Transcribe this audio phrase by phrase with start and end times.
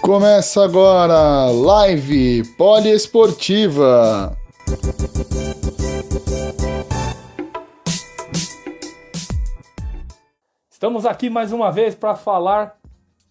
[0.00, 4.36] Começa agora live poliesportiva.
[10.70, 12.78] Estamos aqui mais uma vez para falar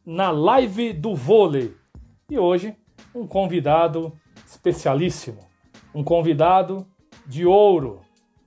[0.06, 1.76] na live do vôlei.
[2.30, 2.76] E hoje,
[3.14, 4.14] um convidado
[4.46, 5.40] especialíssimo,
[5.94, 6.86] um convidado
[7.26, 8.02] de ouro,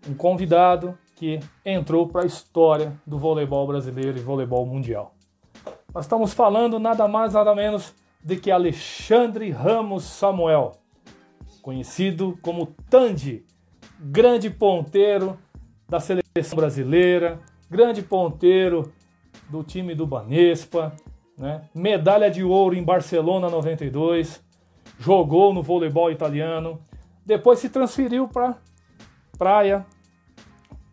[0.09, 5.15] um convidado que entrou para a história do voleibol brasileiro e voleibol mundial.
[5.95, 10.73] Nós estamos falando nada mais nada menos de que Alexandre Ramos Samuel,
[11.63, 13.47] conhecido como Tandy,
[13.99, 15.39] grande ponteiro
[15.89, 18.93] da seleção brasileira, grande ponteiro
[19.49, 20.95] do time do Banespa,
[21.37, 21.63] né?
[21.75, 24.43] medalha de ouro em Barcelona 92,
[24.99, 26.81] jogou no voleibol italiano,
[27.25, 28.57] depois se transferiu para
[29.37, 29.85] praia,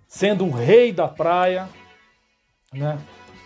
[0.07, 1.69] sendo o rei da praia,
[2.73, 2.97] né?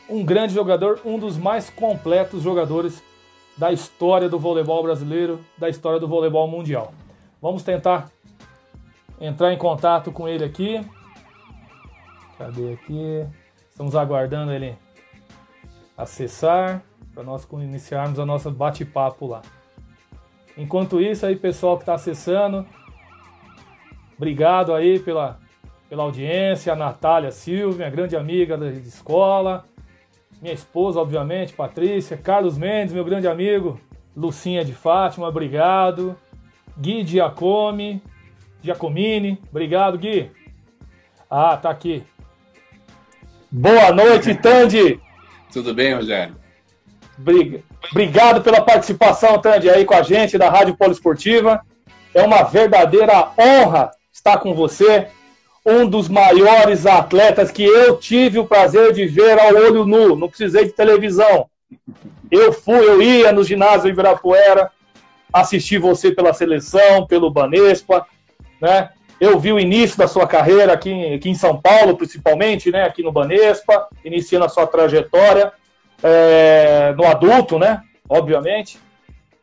[0.09, 3.03] um grande jogador, um dos mais completos jogadores
[3.57, 6.93] da história do voleibol brasileiro, da história do voleibol mundial.
[7.41, 8.09] Vamos tentar
[9.19, 10.79] entrar em contato com ele aqui.
[12.37, 13.25] Cadê aqui?
[13.69, 14.77] Estamos aguardando ele
[15.97, 16.83] acessar
[17.17, 19.41] para nós iniciarmos a nossa bate-papo lá.
[20.55, 22.63] Enquanto isso aí, pessoal que está acessando,
[24.15, 25.39] obrigado aí pela,
[25.89, 29.65] pela audiência, a Natália Silva, minha grande amiga da escola,
[30.39, 33.81] minha esposa, obviamente, Patrícia, Carlos Mendes, meu grande amigo,
[34.15, 36.15] Lucinha de Fátima, obrigado.
[36.77, 37.99] Gui Giacomi,
[38.61, 40.29] Giacomini, obrigado, Gui.
[41.27, 42.03] Ah, tá aqui.
[43.49, 44.99] Boa noite, Tandy.
[45.51, 46.36] Tudo bem, Rogério?
[47.91, 51.61] Obrigado pela participação, Tandy, aí com a gente da Rádio Poliesportiva.
[52.13, 55.07] É uma verdadeira honra estar com você
[55.65, 60.29] um dos maiores atletas que eu tive o prazer de ver ao olho nu, não
[60.29, 61.49] precisei de televisão.
[62.31, 64.71] Eu fui, eu ia no ginásio Ibirapuera,
[65.31, 68.05] assisti você pela seleção, pelo Banespa,
[68.61, 68.89] né?
[69.19, 72.83] Eu vi o início da sua carreira aqui, aqui em São Paulo, principalmente, né?
[72.83, 75.51] Aqui no Banespa, iniciando a sua trajetória
[76.03, 77.81] é, no adulto, né?
[78.07, 78.79] Obviamente.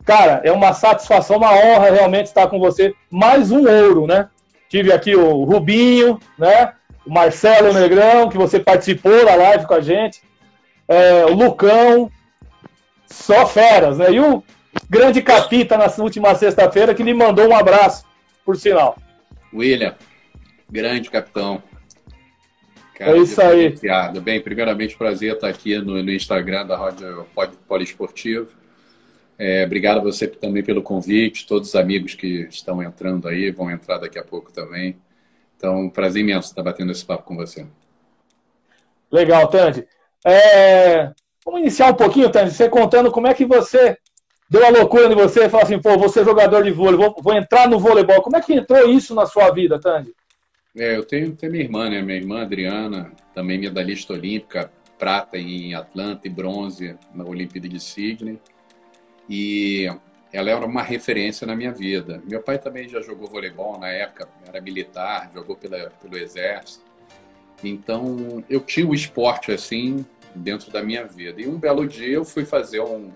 [0.04, 2.94] Cara, é uma satisfação, uma honra realmente estar com você.
[3.10, 4.28] Mais um ouro, né?
[4.68, 6.72] Tive aqui o Rubinho, né?
[7.06, 10.22] O Marcelo Negrão, que você participou da live com a gente.
[10.86, 12.10] É, o Lucão.
[13.06, 14.10] Só feras, né?
[14.10, 14.42] E o
[14.90, 18.04] grande Capita na última sexta-feira que lhe mandou um abraço,
[18.44, 18.96] por sinal.
[19.52, 19.94] William,
[20.68, 21.62] grande capitão.
[22.94, 23.74] Cara, é isso aí.
[24.22, 27.26] Bem, primeiramente, prazer estar aqui no, no Instagram da Rádio
[27.66, 28.48] Poliesportivo.
[29.36, 33.70] É, obrigado a você também pelo convite, todos os amigos que estão entrando aí, vão
[33.70, 34.96] entrar daqui a pouco também.
[35.56, 37.66] Então, prazer imenso estar batendo esse papo com você.
[39.10, 39.86] Legal, Tandy.
[40.24, 41.12] É...
[41.44, 43.98] Vamos iniciar um pouquinho, Tandy, você contando como é que você
[44.48, 47.14] deu a loucura em você e falou assim, pô, vou ser jogador de vôlei, vou,
[47.20, 48.22] vou, entrar no voleibol.
[48.22, 50.14] Como é que entrou isso na sua vida, Tandy?
[50.76, 52.02] É, eu tenho, minha irmã, né?
[52.02, 58.40] Minha irmã Adriana, também medalhista olímpica, prata em Atlanta e bronze na Olimpíada de Sydney
[59.28, 59.88] e
[60.32, 62.20] ela era uma referência na minha vida.
[62.28, 66.84] Meu pai também já jogou voleibol na época, era militar, jogou pela, pelo exército.
[67.62, 71.40] Então, eu tinha o esporte assim dentro da minha vida.
[71.40, 73.12] E um belo dia eu fui fazer um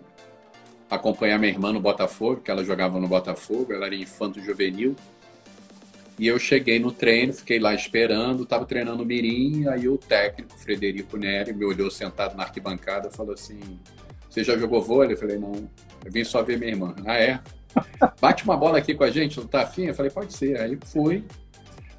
[0.89, 4.95] acompanhar minha irmã no Botafogo, que ela jogava no Botafogo, ela era infanto juvenil.
[6.19, 10.59] E eu cheguei no treino, fiquei lá esperando, estava treinando o mirim, aí o técnico,
[10.59, 13.61] Frederico Neri, me olhou sentado na arquibancada e falou assim:
[14.29, 15.69] "Você já jogou vôlei?" Eu falei: "Não".
[16.05, 16.95] Eu vim só ver minha irmã.
[17.05, 17.41] Ah, é?
[18.21, 19.87] Bate uma bola aqui com a gente, não tá afim?
[19.87, 20.59] Eu falei, pode ser.
[20.61, 21.25] Aí fui,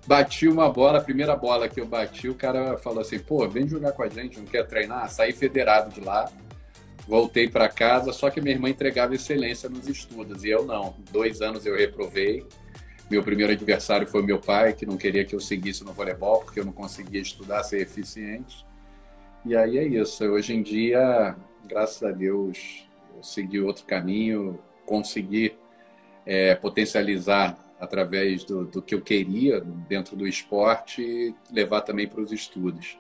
[0.08, 3.68] bati uma bola, a primeira bola que eu bati, o cara falou assim, pô, vem
[3.68, 5.10] jogar com a gente, não quer treinar?
[5.10, 6.32] Saí federado de lá,
[7.08, 10.96] voltei para casa, só que minha irmã entregava excelência nos estudos, e eu não.
[11.12, 12.46] Dois anos eu reprovei.
[13.10, 16.60] Meu primeiro adversário foi meu pai, que não queria que eu seguisse no voleibol, porque
[16.60, 18.64] eu não conseguia estudar, ser eficiente.
[19.44, 20.24] E aí é isso.
[20.26, 21.36] Hoje em dia,
[21.68, 22.88] graças a Deus,
[23.24, 25.58] seguir outro caminho, conseguir
[26.24, 32.22] é, potencializar através do, do, que eu queria dentro do esporte e levar também para
[32.22, 33.00] os estudos.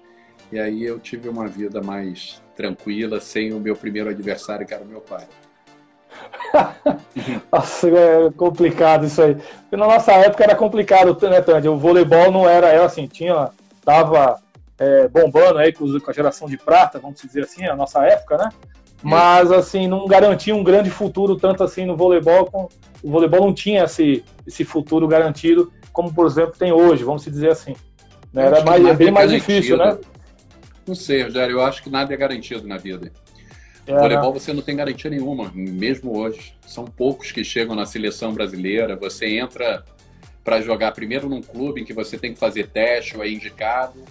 [0.52, 4.84] E aí eu tive uma vida mais tranquila, sem o meu primeiro adversário, que era
[4.84, 5.28] o meu pai.
[7.52, 9.36] Nossa, é complicado isso aí.
[9.36, 11.68] Porque na nossa época era complicado, né, Tandy?
[11.68, 13.50] O voleibol não era, era assim, tinha,
[13.84, 14.40] tava
[14.78, 18.50] é, bombando aí com a geração de prata, vamos dizer assim, a nossa época, né?
[19.02, 22.70] mas assim não garantia um grande futuro tanto assim no voleibol.
[23.02, 27.52] O voleibol não tinha esse, esse futuro garantido como por exemplo tem hoje, vamos dizer
[27.52, 27.76] assim.
[28.34, 28.46] Né?
[28.46, 29.98] Era mais, é bem mais difícil, né?
[30.86, 33.12] Não sei, Rogério, eu acho que nada é garantido na vida.
[33.90, 36.54] É, no voleibol você não tem garantia nenhuma, mesmo hoje.
[36.62, 38.96] São poucos que chegam na seleção brasileira.
[38.96, 39.84] Você entra
[40.44, 44.04] para jogar primeiro num clube em que você tem que fazer teste ou é indicado.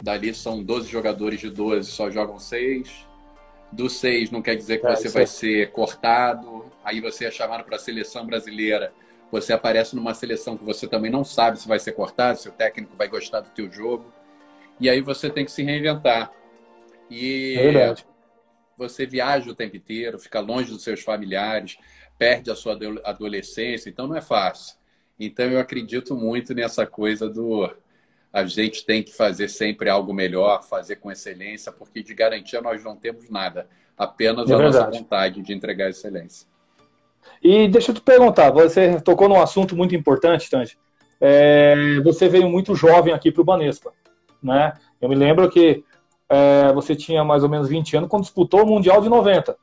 [0.00, 3.06] Dali são 12 jogadores de 12, só jogam 6.
[3.72, 5.26] Dos 6 não quer dizer que é, você vai é.
[5.26, 6.66] ser cortado.
[6.84, 8.92] Aí você é chamado para a seleção brasileira.
[9.32, 12.52] Você aparece numa seleção que você também não sabe se vai ser cortado, se o
[12.52, 14.04] técnico vai gostar do teu jogo.
[14.78, 16.30] E aí você tem que se reinventar.
[17.10, 18.06] E é verdade
[18.76, 21.76] você viaja o tempo inteiro, fica longe dos seus familiares,
[22.18, 24.76] perde a sua adolescência, então não é fácil.
[25.18, 27.70] Então eu acredito muito nessa coisa do
[28.32, 32.82] a gente tem que fazer sempre algo melhor, fazer com excelência, porque de garantia nós
[32.82, 36.48] não temos nada, apenas é a nossa vontade de entregar excelência.
[37.40, 40.76] E deixa eu te perguntar, você tocou num assunto muito importante, Tange.
[41.20, 43.92] É, você veio muito jovem aqui para o Banespa,
[44.42, 44.72] né?
[45.00, 45.84] Eu me lembro que
[46.34, 49.56] é, você tinha mais ou menos 20 anos quando disputou o Mundial de 90.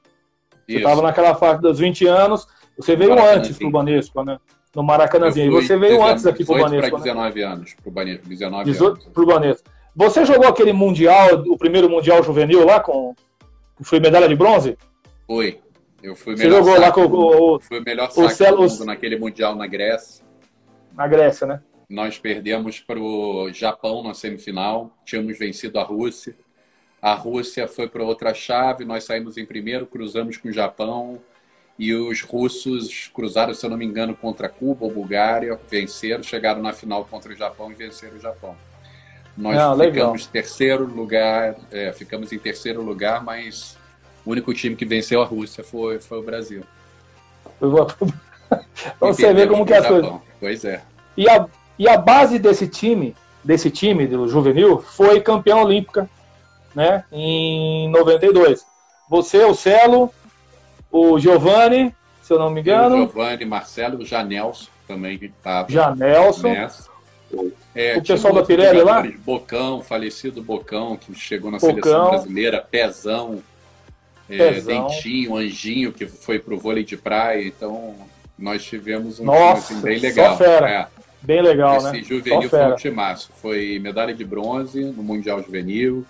[0.67, 2.47] Você estava naquela fase dos 20 anos,
[2.77, 4.39] você veio antes para o Banespa, né?
[4.75, 5.47] No Maracanãzinho.
[5.47, 6.89] E você veio 19, antes aqui para o Banespa.
[6.89, 7.45] para 19 né?
[7.45, 8.29] anos para o Banespa.
[8.29, 9.69] 19 18 para o Banespa.
[9.95, 13.13] Você jogou aquele Mundial, o primeiro Mundial Juvenil lá, com.
[13.81, 14.77] Foi medalha de bronze?
[15.27, 15.59] Foi.
[16.01, 17.59] Eu fui Você jogou lá com o.
[17.59, 20.23] Fui o melhor saque o Celo, do mundo naquele Mundial na Grécia.
[20.95, 21.61] Na Grécia, né?
[21.89, 26.33] Nós perdemos para o Japão na semifinal, tínhamos vencido a Rússia.
[27.01, 31.19] A Rússia foi para outra chave, nós saímos em primeiro, cruzamos com o Japão
[31.79, 36.61] e os russos cruzaram, se eu não me engano, contra Cuba ou Bulgária, venceram, chegaram
[36.61, 38.55] na final contra o Japão e venceram o Japão.
[39.35, 40.31] Nós não, ficamos legal.
[40.31, 43.75] terceiro lugar, é, ficamos em terceiro lugar, mas
[44.23, 46.63] o único time que venceu a Rússia foi, foi o Brasil.
[48.99, 50.21] Você vê como que é a coisa.
[50.39, 50.83] Pois é.
[51.17, 51.47] E a,
[51.79, 56.07] e a base desse time, desse time do juvenil, foi campeã olímpica
[56.75, 58.65] né, em 92.
[59.09, 60.13] Você, o Celo,
[60.91, 62.95] o Giovanni, se eu não me engano.
[62.95, 65.69] O Giovanni, Marcelo, o Janelson também que estava.
[65.69, 66.71] Janelson.
[67.73, 69.03] É, o pessoal da Pirelli lá?
[69.19, 71.75] Bocão, falecido Bocão, que chegou na Bocão.
[71.75, 73.41] seleção brasileira, Pezão,
[74.29, 77.45] é, Dentinho, Anjinho, que foi pro vôlei de praia.
[77.47, 77.95] Então,
[78.37, 80.37] nós tivemos um Nossa, time assim, bem legal.
[80.43, 80.87] É.
[81.21, 82.03] Bem legal, Esse né?
[82.03, 83.29] juvenil foi um timaço.
[83.41, 86.05] Foi medalha de bronze no Mundial Juvenil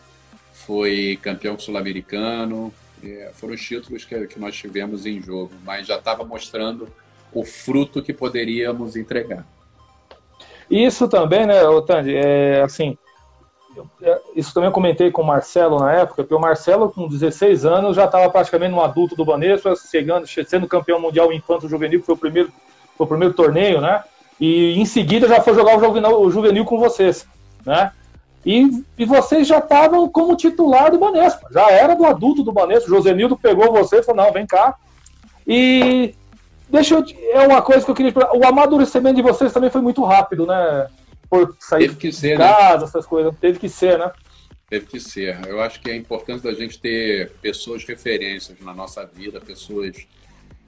[0.53, 2.73] foi campeão sul-americano.
[3.03, 6.87] É, foram os títulos que, que nós tivemos em jogo, mas já estava mostrando
[7.33, 9.45] o fruto que poderíamos entregar.
[10.69, 12.97] Isso também, né, Otandi, é assim,
[14.01, 17.65] é, isso também eu comentei com o Marcelo na época, porque o Marcelo, com 16
[17.65, 22.05] anos, já estava praticamente um adulto do Banespa, chegando, sendo campeão mundial infanto juvenil, que
[22.05, 22.51] foi o primeiro,
[22.97, 24.03] foi o primeiro torneio, né?
[24.39, 27.27] E em seguida já foi jogar o juvenil, o juvenil com vocês,
[27.65, 27.91] né?
[28.45, 32.89] E, e vocês já estavam como titular do Banespa, já era do adulto do Banespa.
[32.89, 34.75] Josenildo pegou você e falou: não, vem cá.
[35.47, 36.15] E
[36.69, 37.05] deixa eu.
[37.33, 38.13] É uma coisa que eu queria.
[38.33, 40.87] O amadurecimento de vocês também foi muito rápido, né?
[41.29, 42.47] Por sair Teve que ser, de né?
[42.47, 42.83] casa, né?
[42.85, 43.33] essas coisas.
[43.39, 44.11] Teve que ser, né?
[44.69, 45.39] Teve que ser.
[45.47, 50.07] Eu acho que é importante a gente ter pessoas referências na nossa vida, pessoas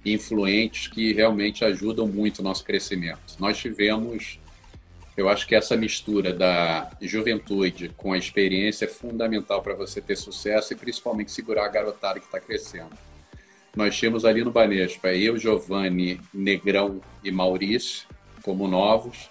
[0.05, 3.19] influentes que realmente ajudam muito o nosso crescimento.
[3.39, 4.39] Nós tivemos
[5.15, 10.15] eu acho que essa mistura da juventude com a experiência é fundamental para você ter
[10.15, 12.91] sucesso e principalmente segurar a garotada que está crescendo.
[13.75, 18.08] Nós tínhamos ali no Banespa eu, Giovanni, Negrão e Maurício
[18.43, 19.29] como novos,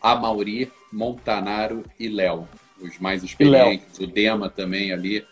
[0.00, 2.48] a Mauri, Montanaro e Léo,
[2.80, 5.26] os mais experientes, o Dema também ali,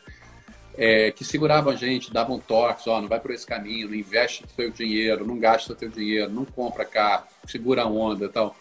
[0.76, 4.44] é, que seguravam a gente, davam toques, ó, não vai por esse caminho, não investe
[4.54, 8.56] seu dinheiro, não gasta seu dinheiro, não compra carro, segura a onda e tal.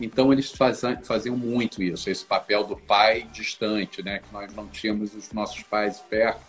[0.00, 0.52] Então eles
[1.02, 4.18] faziam muito isso, esse papel do pai distante, né?
[4.18, 6.40] Que nós não tínhamos os nossos pais perto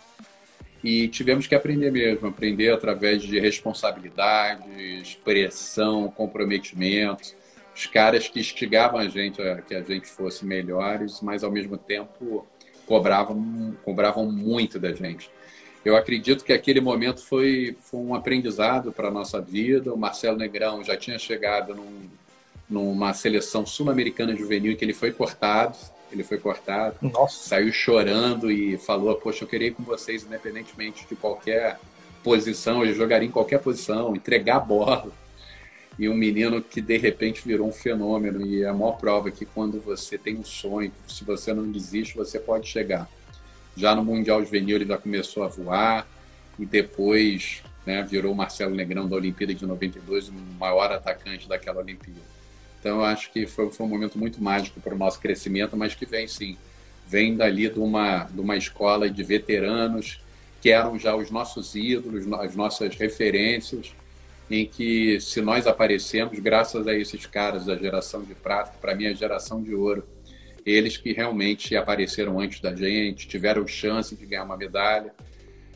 [0.82, 7.34] e tivemos que aprender mesmo, aprender através de responsabilidades, pressão, comprometimento,
[7.74, 11.78] os caras que instigavam a gente a que a gente fosse melhores, mas ao mesmo
[11.78, 12.46] tempo
[12.86, 15.30] cobravam, cobravam muito da gente.
[15.84, 19.92] Eu acredito que aquele momento foi, foi um aprendizado para a nossa vida.
[19.92, 22.08] O Marcelo Negrão já tinha chegado num,
[22.74, 25.78] numa seleção sul-americana juvenil que ele foi cortado.
[26.10, 27.48] Ele foi cortado, Nossa.
[27.48, 31.78] saiu chorando e falou: Poxa, eu queria ir com vocês, independentemente de qualquer
[32.22, 35.10] posição, eu jogaria em qualquer posição, entregar a bola.
[35.98, 38.44] E um menino que de repente virou um fenômeno.
[38.44, 42.16] E é a maior prova que quando você tem um sonho, se você não desiste,
[42.16, 43.08] você pode chegar.
[43.76, 46.06] Já no Mundial Juvenil ele já começou a voar,
[46.58, 51.80] e depois né, virou o Marcelo Negrão da Olimpíada de 92, o maior atacante daquela
[51.80, 52.34] Olimpíada.
[52.84, 56.04] Então acho que foi, foi um momento muito mágico para o nosso crescimento, mas que
[56.04, 56.58] vem sim,
[57.08, 60.20] vem dali de uma, de uma escola de veteranos
[60.60, 63.94] que eram já os nossos ídolos, as nossas referências,
[64.50, 68.94] em que se nós aparecemos, graças a esses caras da geração de prata, que para
[68.94, 70.06] mim é a geração de ouro,
[70.66, 75.14] eles que realmente apareceram antes da gente, tiveram chance de ganhar uma medalha.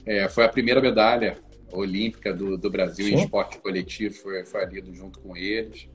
[0.05, 1.39] É, foi a primeira medalha
[1.73, 3.15] olímpica do, do Brasil Sim.
[3.15, 5.89] em esporte coletivo, foi, foi ali junto com eles,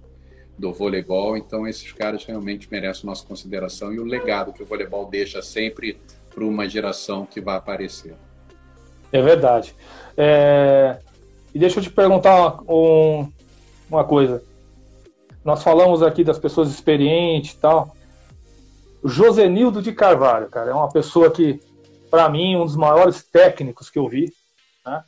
[0.58, 1.38] do voleibol.
[1.38, 6.00] Então, esses caras realmente merecem nossa consideração e o legado que o voleibol deixa sempre
[6.34, 8.16] para uma geração que vai aparecer.
[9.12, 9.76] É verdade.
[10.18, 10.98] É...
[11.54, 13.32] E deixa eu te perguntar um,
[13.90, 14.44] uma coisa.
[15.46, 17.96] Nós falamos aqui das pessoas experientes e tal.
[19.04, 21.60] Josenildo de Carvalho, cara, é uma pessoa que,
[22.10, 24.32] para mim, um dos maiores técnicos que eu vi.
[24.86, 25.04] Né?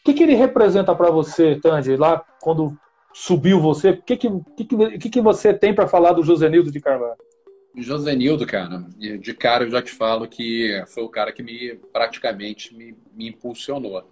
[0.00, 2.76] O que, que ele representa para você, Tandy, lá quando
[3.16, 3.90] subiu você?
[3.90, 7.16] O que, que, que, que, que você tem para falar do Josenildo de Carvalho?
[7.74, 12.74] Josenildo, cara, de cara eu já te falo que foi o cara que me praticamente
[12.74, 14.06] me, me impulsionou.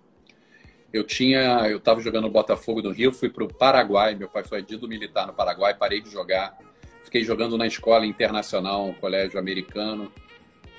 [0.90, 4.42] Eu tinha, eu estava jogando no Botafogo do Rio, fui para o Paraguai, meu pai
[4.42, 6.56] foi adido militar no Paraguai, parei de jogar,
[7.02, 10.11] fiquei jogando na escola internacional, um colégio americano,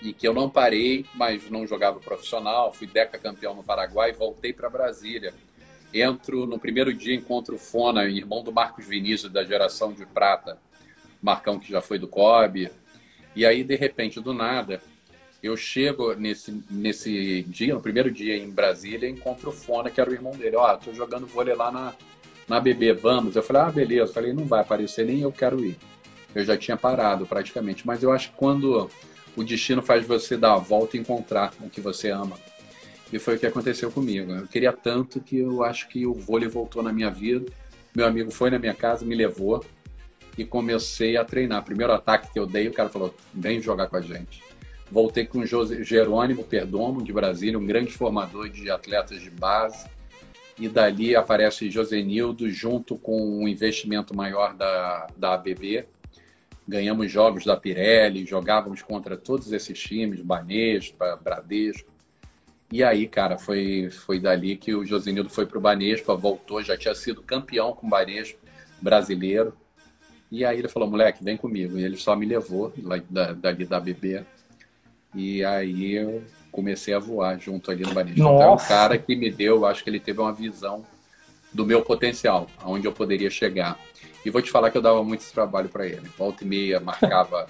[0.02, 4.52] e que eu não parei, mas não jogava profissional, fui deca campeão no Paraguai, voltei
[4.52, 5.34] para Brasília.
[5.94, 10.58] Entro no primeiro dia, encontro o Fona, irmão do Marcos Vinícius, da geração de prata,
[11.22, 12.70] Marcão que já foi do COB.
[13.36, 14.82] E aí, de repente, do nada,
[15.42, 20.10] eu chego nesse, nesse dia, no primeiro dia em Brasília, encontro o Fona, que era
[20.10, 20.56] o irmão dele.
[20.56, 21.94] Ó, oh, tô jogando vôlei lá na,
[22.48, 23.36] na BB, vamos?
[23.36, 24.10] Eu falei, ah, beleza.
[24.10, 25.78] Eu falei, não vai aparecer, nem eu quero ir.
[26.34, 27.86] Eu já tinha parado praticamente.
[27.86, 28.90] Mas eu acho que quando
[29.36, 32.38] o destino faz você dar a volta e encontrar o que você ama.
[33.16, 34.30] E foi o que aconteceu comigo.
[34.34, 37.50] Eu queria tanto que eu acho que o vôlei voltou na minha vida.
[37.96, 39.64] Meu amigo foi na minha casa, me levou
[40.38, 41.64] e comecei a treinar.
[41.64, 44.44] Primeiro ataque que eu dei, o cara falou: vem jogar com a gente.
[44.92, 49.88] Voltei com o José, Jerônimo Perdomo, de Brasília, um grande formador de atletas de base.
[50.60, 55.86] E dali aparece Josenildo, junto com um investimento maior da, da ABB.
[56.68, 61.95] Ganhamos jogos da Pirelli, jogávamos contra todos esses times, Banespa, Bradesco.
[62.76, 66.76] E aí, cara, foi, foi dali que o Josenildo foi para o Banespa, voltou, já
[66.76, 68.38] tinha sido campeão com o Banespa
[68.82, 69.54] brasileiro
[70.30, 71.80] e aí ele falou, moleque, vem comigo.
[71.80, 72.74] E ele só me levou
[73.10, 74.26] da, dali da BB.
[75.14, 78.20] E aí eu comecei a voar junto ali no Banismo.
[78.20, 80.86] Então é um cara que me deu, acho que ele teve uma visão
[81.54, 83.80] do meu potencial, aonde eu poderia chegar.
[84.26, 86.10] E vou te falar que eu dava muito trabalho para ele.
[86.18, 87.48] Volta e meia, marcava,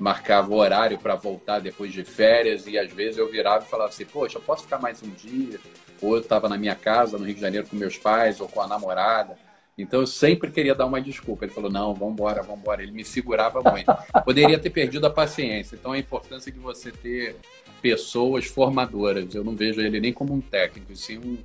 [0.00, 3.90] marcava o horário para voltar depois de férias e às vezes eu virava e falava
[3.90, 5.60] assim, poxa, eu posso ficar mais um dia?
[6.02, 8.60] Ou eu estava na minha casa, no Rio de Janeiro, com meus pais ou com
[8.60, 9.36] a namorada
[9.82, 11.44] então eu sempre queria dar uma desculpa.
[11.44, 12.82] Ele falou: não, vamos embora, vamos embora.
[12.82, 13.90] Ele me segurava muito.
[14.24, 15.76] Poderia ter perdido a paciência.
[15.76, 17.36] Então a importância de você ter
[17.80, 19.34] pessoas formadoras.
[19.34, 21.38] Eu não vejo ele nem como um técnico, sim um,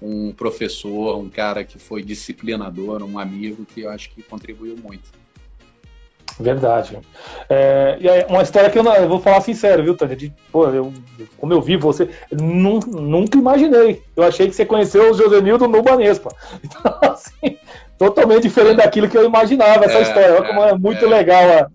[0.00, 5.23] um professor, um cara que foi disciplinador, um amigo que eu acho que contribuiu muito.
[6.38, 6.98] Verdade.
[7.48, 10.16] É, e aí, uma história que eu, não, eu vou falar sincero, viu, Tânia?
[10.16, 10.92] De, pô, eu,
[11.38, 14.02] como eu vi você, nunca imaginei.
[14.16, 16.30] Eu achei que você conheceu o Josenildo no Banespa.
[16.64, 17.58] Então, assim,
[17.96, 20.34] totalmente diferente daquilo que eu imaginava, essa é, história.
[20.34, 21.08] Olha como é, é muito é.
[21.08, 21.70] legal a,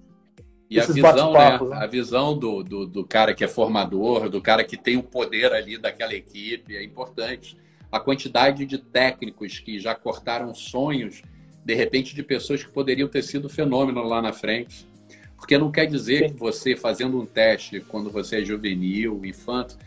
[0.69, 1.57] e a visão, né?
[1.57, 1.77] né?
[1.77, 5.51] A visão do, do, do, cara que é formador, do cara que tem o poder
[5.51, 7.57] ali daquela equipe, é importante.
[7.91, 11.23] A quantidade de técnicos que já cortaram sonhos
[11.63, 14.87] de repente, de pessoas que poderiam ter sido fenômeno lá na frente.
[15.37, 19.77] Porque não quer dizer que você, fazendo um teste quando você é juvenil, infanto,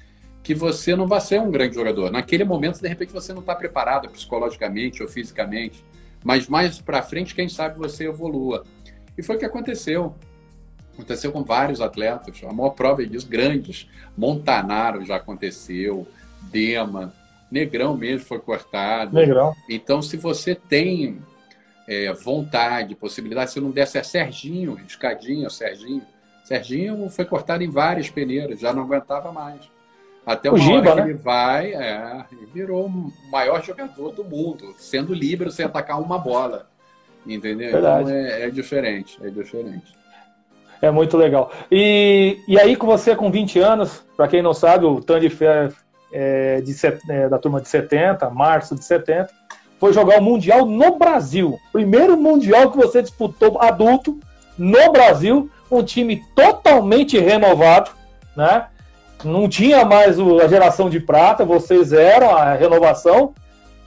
[0.42, 2.10] que você não vai ser um grande jogador.
[2.10, 5.84] Naquele momento, de repente, você não está preparado psicologicamente ou fisicamente.
[6.24, 8.64] Mas mais para frente, quem sabe você evolua.
[9.16, 10.14] E foi o que aconteceu.
[10.94, 12.40] Aconteceu com vários atletas.
[12.44, 13.88] A maior prova disso, grandes.
[14.16, 16.06] Montanaro já aconteceu.
[16.50, 17.12] Dema.
[17.50, 19.14] Negrão mesmo foi cortado.
[19.14, 19.54] Negrão.
[19.68, 21.20] Então, se você tem
[21.92, 23.50] é, vontade, possibilidade.
[23.50, 26.02] Se não desse é Serginho, escadinho, Serginho.
[26.44, 29.60] Serginho foi cortado em várias peneiras, já não aguentava mais.
[30.24, 31.02] Até o Giba, né?
[31.02, 36.68] ele vai, é, virou o maior jogador do mundo, sendo livre sem atacar uma bola.
[37.26, 37.72] Entendeu?
[37.72, 38.02] Verdade.
[38.02, 39.94] Então é, é, diferente, é diferente.
[40.80, 41.52] É muito legal.
[41.70, 45.68] E, e aí, com você com 20 anos, para quem não sabe, o Tandy Fé
[46.12, 46.74] é, de,
[47.08, 49.32] é, da turma de 70, março de 70,
[49.82, 51.58] foi jogar o Mundial no Brasil.
[51.72, 54.16] Primeiro Mundial que você disputou adulto
[54.56, 57.90] no Brasil, um time totalmente renovado,
[58.36, 58.66] né?
[59.24, 63.34] não tinha mais a geração de prata, vocês eram a renovação.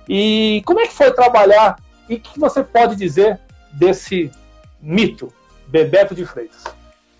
[0.09, 1.77] E como é que foi trabalhar?
[2.09, 3.39] E o que você pode dizer
[3.71, 4.29] desse
[4.81, 5.31] mito,
[5.65, 6.65] Bebeto de Freitas?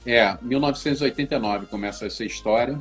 [0.05, 2.77] É, 1989 começa essa história.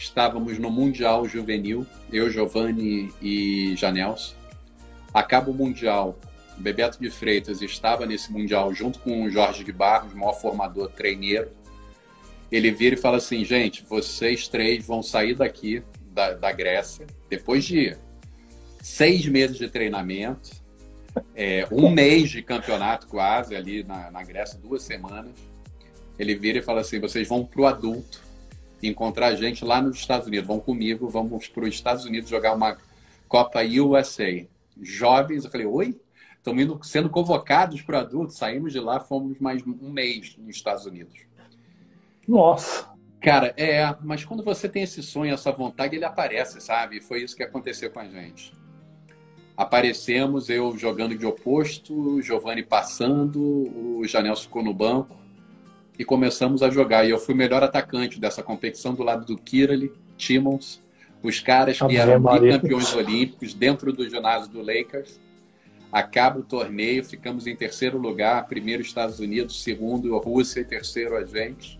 [0.00, 4.34] Estávamos no Mundial Juvenil, eu, Giovanni e Janels.
[5.12, 6.18] Acaba o Mundial,
[6.56, 11.50] Bebeto de Freitas estava nesse Mundial junto com o Jorge de Barros, maior formador treineiro.
[12.50, 17.66] Ele vira e fala assim: gente, vocês três vão sair daqui, da, da Grécia, depois
[17.66, 17.94] de
[18.80, 20.50] seis meses de treinamento,
[21.36, 25.34] é, um mês de campeonato quase ali na, na Grécia, duas semanas.
[26.18, 28.29] Ele vira e fala assim: vocês vão para o adulto
[28.88, 30.46] encontrar a gente lá nos Estados Unidos.
[30.46, 32.76] Vão comigo, vamos para os Estados Unidos jogar uma
[33.28, 34.46] Copa USA.
[34.80, 36.00] Jovens, eu falei, oi?
[36.36, 38.36] Estamos indo, sendo convocados para adultos.
[38.36, 41.20] Saímos de lá, fomos mais um mês nos Estados Unidos.
[42.26, 42.88] Nossa!
[43.20, 47.00] Cara, é, mas quando você tem esse sonho, essa vontade, ele aparece, sabe?
[47.00, 48.54] Foi isso que aconteceu com a gente.
[49.54, 55.20] Aparecemos, eu jogando de oposto, Giovanni passando, o Janel ficou no banco
[56.00, 57.04] e começamos a jogar.
[57.04, 60.82] E eu fui o melhor atacante dessa competição do lado do Kirali, Timmons,
[61.22, 65.20] os caras que eram campeões olímpicos dentro do ginásio do Lakers.
[65.92, 71.26] Acaba o torneio, ficamos em terceiro lugar, primeiro Estados Unidos, segundo Rússia e terceiro a
[71.26, 71.78] gente.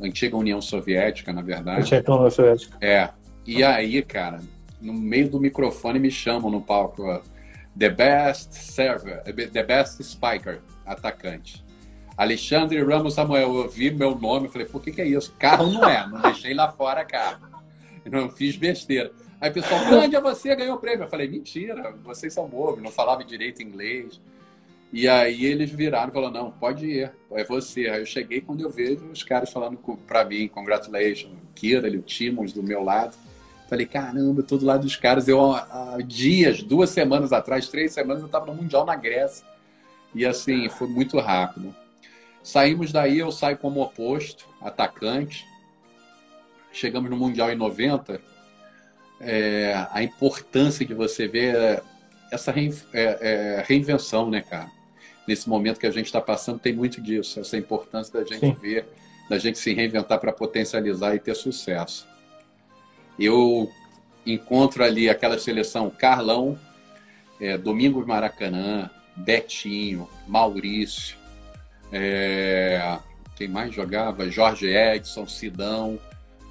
[0.00, 1.82] Antiga União Soviética, na verdade.
[1.82, 2.78] Antiga União Soviética.
[2.80, 3.10] É.
[3.46, 4.40] E aí, cara,
[4.80, 7.22] no meio do microfone me chamam no palco.
[7.78, 11.62] The best server, the best spiker, atacante.
[12.20, 15.34] Alexandre Ramos Samuel, eu vi meu nome, falei, por que, que é isso?
[15.38, 17.48] Carro não é, não deixei lá fora carro.
[18.04, 19.10] Não fiz besteira.
[19.40, 21.04] Aí o pessoal, grande é você, ganhou o prêmio.
[21.04, 24.20] Eu falei, mentira, vocês são bobos, não falava direito inglês.
[24.92, 27.88] E aí eles viraram e falaram, não, pode ir, é você.
[27.88, 32.52] Aí eu cheguei quando eu vejo os caras falando para mim, congratulations, Kira, o Timons
[32.52, 33.16] do meu lado.
[33.66, 35.26] Falei, caramba, todo lado dos caras.
[35.26, 39.46] Eu, há dias, duas semanas atrás, três semanas, eu estava no Mundial na Grécia.
[40.14, 41.74] E assim, foi muito rápido.
[42.42, 45.46] Saímos daí, eu saio como oposto, atacante.
[46.72, 48.20] Chegamos no Mundial em 90.
[49.20, 51.82] É, a importância de você ver
[52.30, 54.70] essa é, é, reinvenção, né, cara?
[55.26, 58.52] Nesse momento que a gente está passando, tem muito disso, essa importância da gente Sim.
[58.54, 58.88] ver,
[59.28, 62.08] da gente se reinventar para potencializar e ter sucesso.
[63.18, 63.70] Eu
[64.24, 66.58] encontro ali aquela seleção Carlão,
[67.40, 71.19] é, Domingos Maracanã, Betinho, Maurício,
[71.92, 72.98] é,
[73.36, 74.30] quem mais jogava?
[74.30, 75.98] Jorge Edson, Sidão,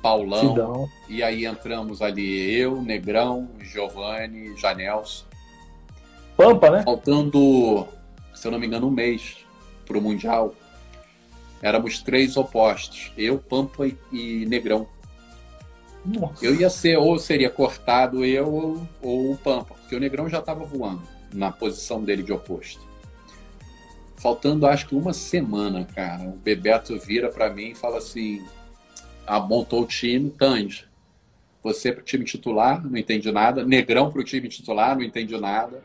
[0.01, 0.49] Paulão.
[0.49, 0.89] Sidão.
[1.07, 5.25] E aí entramos ali eu, Negrão, Giovanni, Janelson.
[6.35, 6.83] Pampa, né?
[6.83, 7.87] Faltando,
[8.33, 9.45] se eu não me engano, um mês
[9.85, 10.53] para o Mundial.
[11.61, 13.11] Éramos três opostos.
[13.17, 14.87] Eu, Pampa e Negrão.
[16.05, 16.45] Nossa.
[16.45, 20.39] Eu ia ser, ou seria cortado eu ou, ou o Pampa, porque o Negrão já
[20.39, 22.88] estava voando na posição dele de oposto.
[24.19, 28.45] Faltando acho que uma semana, cara, o Bebeto vira para mim e fala assim:
[29.25, 30.85] ah, montou o time, Tange.
[31.63, 33.63] Você para o time titular, não entendi nada.
[33.63, 35.81] Negrão para o time titular, não entendi nada.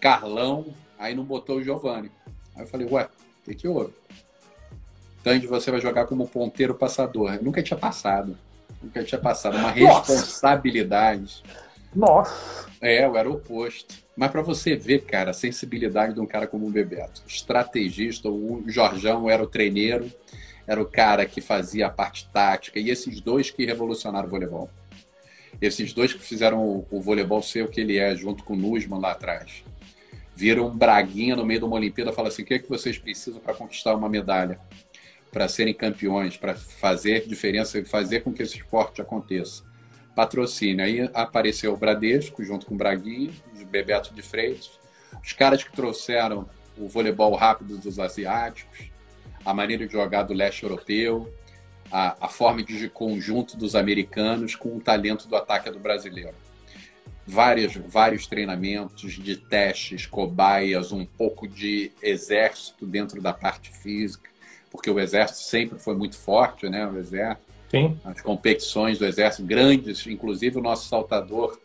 [0.00, 0.66] Carlão,
[0.98, 2.10] aí não botou o Giovanni.
[2.54, 3.92] Aí eu falei, ué, o que, que houve?
[5.22, 7.34] Tange, você vai jogar como ponteiro passador.
[7.34, 8.36] Eu nunca tinha passado.
[8.82, 9.56] Nunca tinha passado.
[9.56, 11.42] Uma responsabilidade.
[11.94, 12.68] Nossa!
[12.80, 13.94] É, eu era o oposto.
[14.16, 17.22] Mas para você ver, cara, a sensibilidade de um cara como o Bebeto.
[17.26, 20.10] Estrategista, o Jorjão era o treineiro,
[20.66, 22.78] era o cara que fazia a parte tática.
[22.78, 24.70] E esses dois que revolucionaram o voleibol.
[25.60, 29.00] Esses dois que fizeram o, voleibol ser o que ele é, junto com o Nusman
[29.00, 29.64] lá atrás.
[30.34, 32.68] Viram um Braguinha no meio de uma Olimpíada e falaram assim: o que, é que
[32.68, 34.58] vocês precisam para conquistar uma medalha?
[35.30, 39.69] Para serem campeões, para fazer diferença e fazer com que esse esporte aconteça
[40.20, 40.84] patrocínio.
[40.84, 44.78] Aí apareceu o Bradesco, junto com o Braguinha, o Bebeto de Freitas,
[45.22, 48.90] os caras que trouxeram o voleibol rápido dos asiáticos,
[49.44, 51.32] a maneira de jogar do leste europeu,
[51.90, 56.34] a, a forma de conjunto dos americanos com o talento do ataque do brasileiro.
[57.26, 64.28] Várias, vários treinamentos de testes, cobaias, um pouco de exército dentro da parte física,
[64.70, 66.86] porque o exército sempre foi muito forte, né?
[66.86, 67.96] O exército Sim.
[68.04, 71.58] as competições do Exército grandes, inclusive o nosso saltador,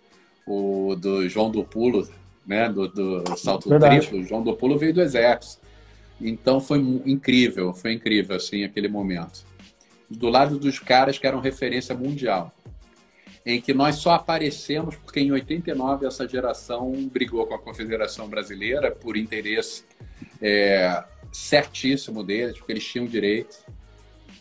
[0.45, 2.07] o do João do Pulo,
[2.45, 4.01] né, do, do salto Verdade.
[4.01, 5.65] triplo, o João do Pulo veio do Exército.
[6.21, 9.43] Então foi incrível, foi incrível assim aquele momento.
[10.07, 12.53] Do lado dos caras que eram referência mundial,
[13.43, 18.91] em que nós só aparecemos porque em 89 essa geração brigou com a Confederação Brasileira
[18.91, 19.83] por interesse
[20.39, 23.57] é, certíssimo deles, porque eles tinham direito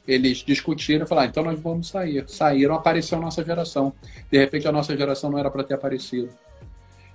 [0.07, 2.25] eles discutiram e falaram, então nós vamos sair.
[2.29, 3.93] Saíram, apareceu a nossa geração.
[4.31, 6.31] De repente a nossa geração não era para ter aparecido.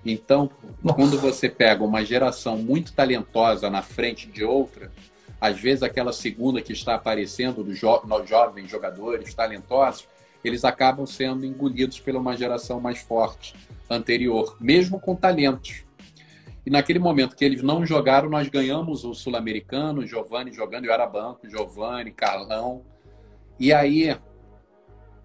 [0.06, 0.50] Então,
[0.82, 0.96] nossa.
[0.96, 4.92] quando você pega uma geração muito talentosa na frente de outra,
[5.40, 10.08] às vezes aquela segunda que está aparecendo dos jo jovens jogadores talentosos,
[10.44, 13.54] eles acabam sendo engolidos pela uma geração mais forte
[13.90, 15.84] anterior, mesmo com talentos.
[16.70, 21.08] E naquele momento que eles não jogaram, nós ganhamos o Sul-Americano, Giovanni jogando, eu era
[21.08, 22.84] banco, Giovanni, Carlão.
[23.60, 24.16] E aí,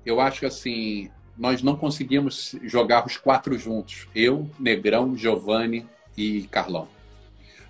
[0.06, 4.08] eu acho que assim, nós não conseguimos jogar os quatro juntos.
[4.14, 6.88] Eu, Negrão, Giovanni e Carlão.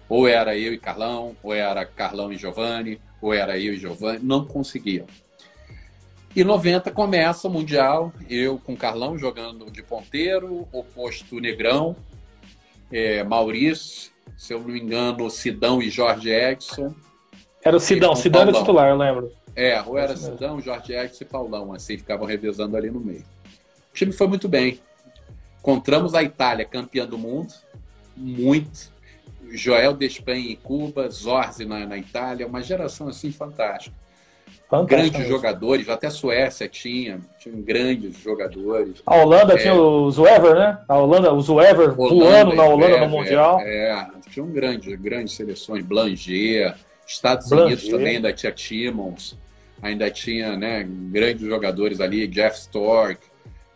[0.08, 4.20] Ou era eu e Carlão, ou era Carlão e Giovanni, ou era eu e Giovanni.
[4.22, 5.06] Não conseguiam.
[6.36, 11.96] E 90 começa o Mundial, eu com Carlão jogando de ponteiro, oposto Negrão,
[12.94, 16.94] é, Maurício, se eu não me engano, Sidão e Jorge Edson.
[17.60, 19.32] Era o Sidão, Sidão era titular, eu lembro.
[19.56, 23.24] É, ou era Sidão, Jorge Edson e Paulão, assim, ficavam revezando ali no meio.
[23.90, 24.80] O time foi muito bem.
[25.58, 27.52] Encontramos a Itália campeã do mundo,
[28.16, 28.94] muito.
[29.50, 33.96] Joel Despen em Cuba, Zorzi na, na Itália, uma geração assim fantástica.
[34.86, 39.02] Grandes jogadores, até a Suécia tinha, tinha grandes jogadores.
[39.06, 40.78] A Holanda é, tinha o Zuever, né?
[40.88, 43.60] A Holanda, o Zuever voando na Holanda no Mundial.
[43.60, 46.74] É, é tinham grandes, grandes seleções, Blanger,
[47.06, 47.66] Estados Blanger.
[47.66, 49.38] Unidos também ainda tinha Timmons,
[49.80, 53.20] ainda tinha né, grandes jogadores ali, Jeff Stork,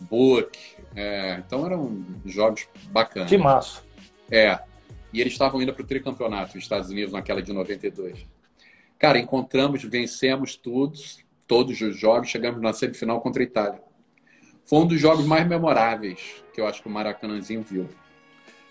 [0.00, 0.58] Book.
[0.96, 3.28] É, então eram jogos bacanas.
[3.28, 3.82] Que massa.
[4.30, 4.58] É.
[5.12, 8.26] E eles estavam indo para o tricampeonato, os Estados Unidos, naquela de 92.
[8.98, 13.80] Cara, encontramos, vencemos todos, todos os jogos, chegamos na semifinal contra a Itália.
[14.64, 17.88] Foi um dos jogos mais memoráveis que eu acho que o Maracanãzinho viu.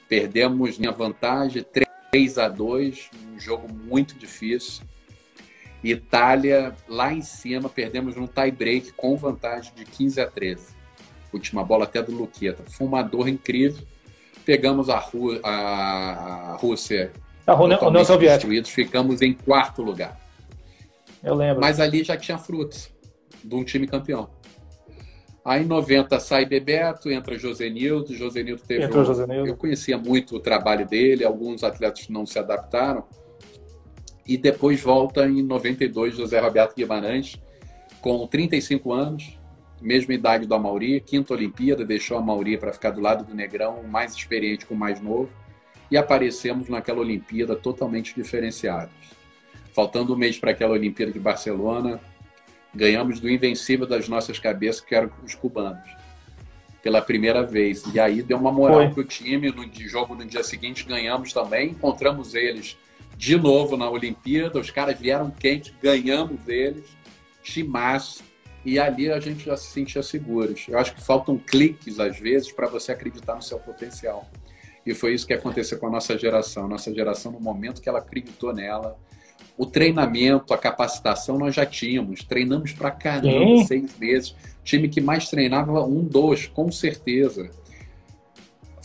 [0.10, 1.66] Perdemos minha vantagem
[2.12, 4.84] 3 a 2, um jogo muito difícil.
[5.82, 10.76] Itália lá em cima, perdemos num tie break com vantagem de 15 a 13.
[11.32, 12.63] Última bola até do Luqueta.
[12.70, 13.86] Foi uma dor incrível.
[14.46, 17.13] Pegamos a, Rú a Rússia
[17.48, 18.64] a União Soviética.
[18.66, 20.20] Ficamos em quarto lugar.
[21.24, 21.62] Eu lembro.
[21.62, 22.92] Mas ali já tinha frutos
[23.44, 24.30] de um time campeão.
[25.46, 28.14] Aí em 90 sai Bebeto, entra Josenildo.
[28.14, 28.84] Josenildo teve.
[28.84, 29.06] Entrou um...
[29.06, 29.48] Josenildo.
[29.48, 33.06] Eu conhecia muito o trabalho dele, alguns atletas não se adaptaram.
[34.28, 37.42] E depois volta em 92 José Roberto Guimarães,
[38.02, 39.40] com 35 anos,
[39.82, 43.84] mesma idade do Amauri, quinta Olimpíada, deixou a Amauri para ficar do lado do Negrão,
[43.84, 45.30] mais experiente com o mais novo
[45.89, 48.93] e aparecemos naquela Olimpíada totalmente diferenciados.
[49.73, 52.00] Faltando um mês para aquela Olimpíada de Barcelona,
[52.73, 55.89] ganhamos do invencível das nossas cabeças, que eram os cubanos,
[56.82, 57.84] pela primeira vez.
[57.93, 59.52] E aí deu uma moral para o time.
[59.52, 62.78] No jogo no dia seguinte ganhamos também, encontramos eles
[63.15, 64.60] de novo na Olimpíada.
[64.60, 66.86] Os caras vieram quente, ganhamos eles,
[67.43, 68.23] timaço.
[68.63, 70.65] E ali a gente já se sentia seguros.
[70.67, 74.30] Eu acho que faltam cliques, às vezes, para você acreditar no seu potencial.
[74.88, 76.65] E foi isso que aconteceu com a nossa geração.
[76.65, 78.97] Nossa geração, no momento que ela acreditou nela,
[79.58, 82.23] o treinamento, a capacitação nós já tínhamos.
[82.23, 83.65] Treinamos pra caramba, Sim.
[83.65, 84.36] seis meses.
[84.63, 87.52] Time que mais treinava, um, dois, com certeza.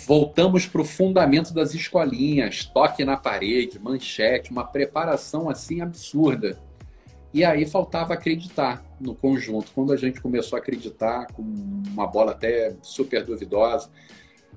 [0.05, 6.59] Voltamos para o fundamento das escolinhas, toque na parede, manchete, uma preparação assim absurda.
[7.33, 9.71] E aí faltava acreditar no conjunto.
[9.73, 13.89] Quando a gente começou a acreditar, com uma bola até super duvidosa,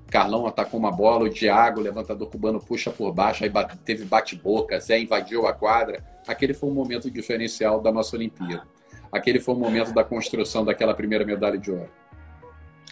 [0.09, 4.79] Carlão atacou uma bola, o Thiago, levantador cubano, puxa por baixo, aí bate, teve bate-boca,
[4.79, 6.03] Zé invadiu a quadra.
[6.27, 8.63] Aquele foi um momento diferencial da nossa Olimpíada.
[9.11, 11.89] Aquele foi o momento da construção daquela primeira medalha de ouro.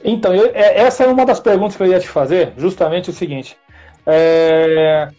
[0.04, 3.14] Então, eu, é, essa é uma das perguntas que eu ia te fazer, justamente o
[3.14, 3.58] seguinte.
[4.06, 5.10] É,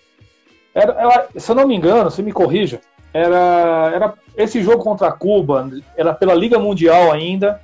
[0.74, 2.80] era, era, se eu não me engano, se me corrija,
[3.12, 7.60] era, era esse jogo contra Cuba, era pela Liga Mundial ainda,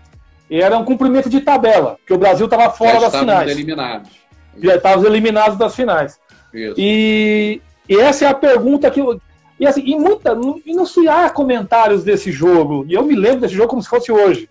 [0.59, 3.51] era um cumprimento de tabela, que o Brasil estava fora Já das finais.
[3.51, 4.21] eliminados
[4.63, 6.19] já estavam eliminados das finais.
[6.53, 6.75] Isso.
[6.77, 9.21] E, e essa é a pergunta que eu,
[9.59, 12.85] e assim, e muita, e não se há comentários desse jogo.
[12.89, 14.49] E eu me lembro desse jogo como se fosse hoje.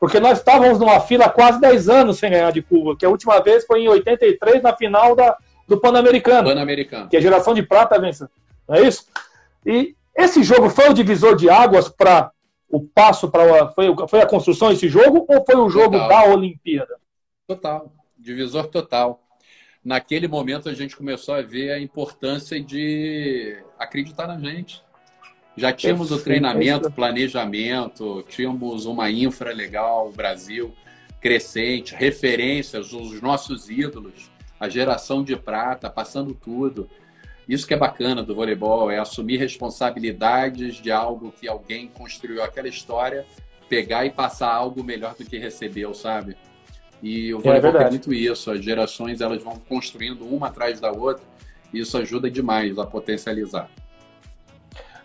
[0.00, 3.08] Porque nós estávamos numa fila há quase 10 anos sem ganhar de Cuba, que a
[3.08, 5.36] última vez foi em 83 na final da,
[5.68, 6.48] do Pan-Americano.
[6.48, 7.08] Pan-Americano.
[7.08, 8.26] Que a geração de prata vence.
[8.68, 9.06] Não é isso?
[9.64, 12.32] E esse jogo foi o divisor de águas para
[12.72, 16.08] o passo para foi, foi a construção desse jogo ou foi o jogo total.
[16.08, 16.96] da Olimpíada?
[17.46, 19.22] Total, divisor total
[19.84, 24.82] naquele momento a gente começou a ver a importância de acreditar na gente.
[25.56, 30.72] Já tínhamos o treinamento, planejamento, tínhamos uma infra legal, o Brasil
[31.20, 36.88] crescente, referências, os nossos ídolos, a geração de prata, passando tudo.
[37.52, 42.66] Isso que é bacana do voleibol, é assumir responsabilidades de algo que alguém construiu aquela
[42.66, 43.26] história,
[43.68, 46.34] pegar e passar algo melhor do que recebeu, sabe?
[47.02, 50.80] E o é voleibol é, é muito isso, as gerações elas vão construindo uma atrás
[50.80, 51.22] da outra,
[51.74, 53.68] e isso ajuda demais a potencializar.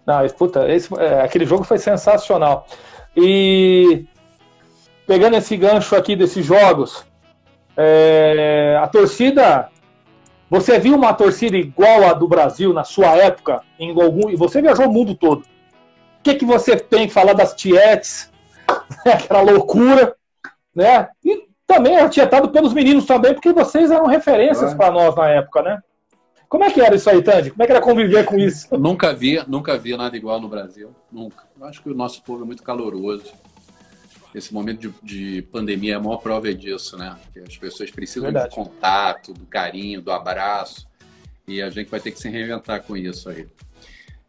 [0.06, 2.66] Não, puta, esse, é, aquele jogo foi sensacional.
[3.14, 4.06] E
[5.06, 7.04] pegando esse gancho aqui desses jogos,
[7.76, 9.70] é, a torcida.
[10.50, 13.62] Você viu uma torcida igual a do Brasil na sua época?
[13.78, 15.42] Em algum, e você viajou o mundo todo.
[15.42, 18.32] O que, que você tem que falar das tietes?
[19.06, 20.16] Aquela loucura,
[20.74, 21.10] né?
[21.24, 25.82] E também atietado pelos meninos também, porque vocês eram referências para nós na época, né?
[26.48, 27.52] Como é que era isso aí, Tandy?
[27.52, 28.78] Como é que era conviver com isso?
[28.78, 30.96] Nunca vi, nunca vi nada igual no Brasil.
[31.12, 31.44] Nunca.
[31.60, 33.34] Eu acho que o nosso povo é muito caloroso.
[34.38, 37.18] Esse momento de, de pandemia é a maior prova disso, né?
[37.34, 38.50] Que as pessoas precisam Verdade.
[38.50, 40.88] do contato, do carinho, do abraço.
[41.48, 43.48] E a gente vai ter que se reinventar com isso aí.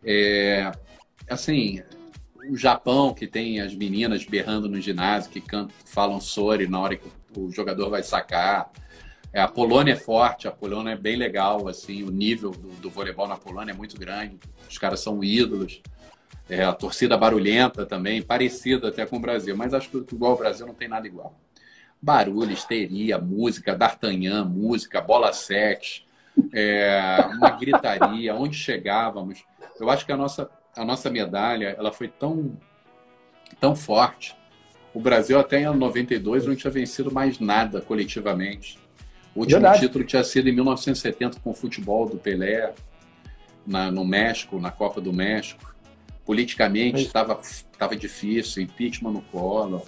[0.02, 0.72] É,
[1.28, 1.82] assim,
[2.48, 6.96] o Japão, que tem as meninas berrando no ginásio, que cantam, falam sori na hora
[6.96, 8.70] que o jogador vai sacar.
[9.30, 12.88] É, a Polônia é forte, a Polônia é bem legal, assim, o nível do, do
[12.88, 15.82] voleibol na Polônia é muito grande, os caras são ídolos.
[16.48, 20.38] É, a torcida barulhenta também, parecida até com o Brasil, mas acho que igual ao
[20.38, 21.38] Brasil não tem nada igual.
[22.00, 26.06] Barulho, histeria, música, D'Artagnan, música, bola sete,
[26.52, 29.44] é, uma gritaria, onde chegávamos.
[29.78, 32.56] Eu acho que a nossa, a nossa medalha ela foi tão,
[33.60, 34.36] tão forte.
[34.94, 38.78] O Brasil até em 92 não tinha vencido mais nada coletivamente.
[39.34, 39.80] O último Verdade.
[39.80, 42.74] título tinha sido em 1970 com o futebol do Pelé,
[43.66, 45.67] na, no México, na Copa do México.
[46.28, 49.82] Politicamente estava estava difícil, impeachment no colo.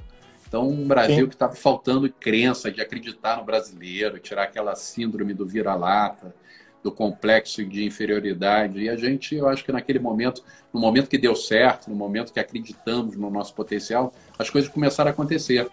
[0.48, 1.26] Então, um Brasil Sim.
[1.26, 6.34] que estava faltando crença de acreditar no brasileiro, tirar aquela síndrome do vira-lata,
[6.82, 8.80] do complexo de inferioridade.
[8.80, 12.32] E a gente, eu acho que naquele momento, no momento que deu certo, no momento
[12.32, 15.68] que acreditamos no nosso potencial, as coisas começaram a acontecer.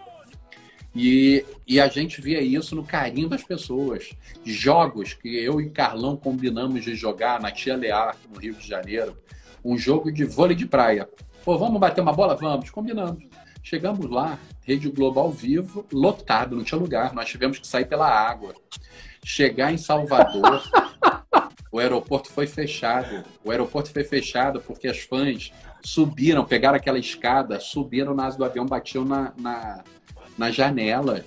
[0.94, 4.10] E, e a gente via isso no carinho das pessoas.
[4.44, 9.16] Jogos que eu e Carlão combinamos de jogar na Tia Lear, no Rio de Janeiro.
[9.64, 11.08] Um jogo de vôlei de praia.
[11.44, 12.34] Pô, vamos bater uma bola?
[12.34, 13.24] Vamos, combinamos.
[13.62, 17.12] Chegamos lá, Rede Globo ao vivo, lotado, não tinha lugar.
[17.12, 18.54] Nós tivemos que sair pela água.
[19.24, 20.62] Chegar em Salvador,
[21.70, 23.24] o aeroporto foi fechado.
[23.44, 28.44] O aeroporto foi fechado porque as fãs subiram, pegaram aquela escada, subiram na asa do
[28.44, 29.84] avião, batiam na, na
[30.38, 31.24] na janela.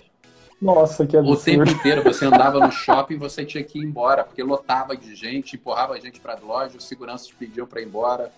[0.61, 1.39] Nossa, que absurdo.
[1.39, 5.15] O tempo inteiro você andava no shopping, você tinha que ir embora, porque lotava de
[5.15, 8.31] gente, empurrava a gente para a loja, os seguranças pediam para ir embora.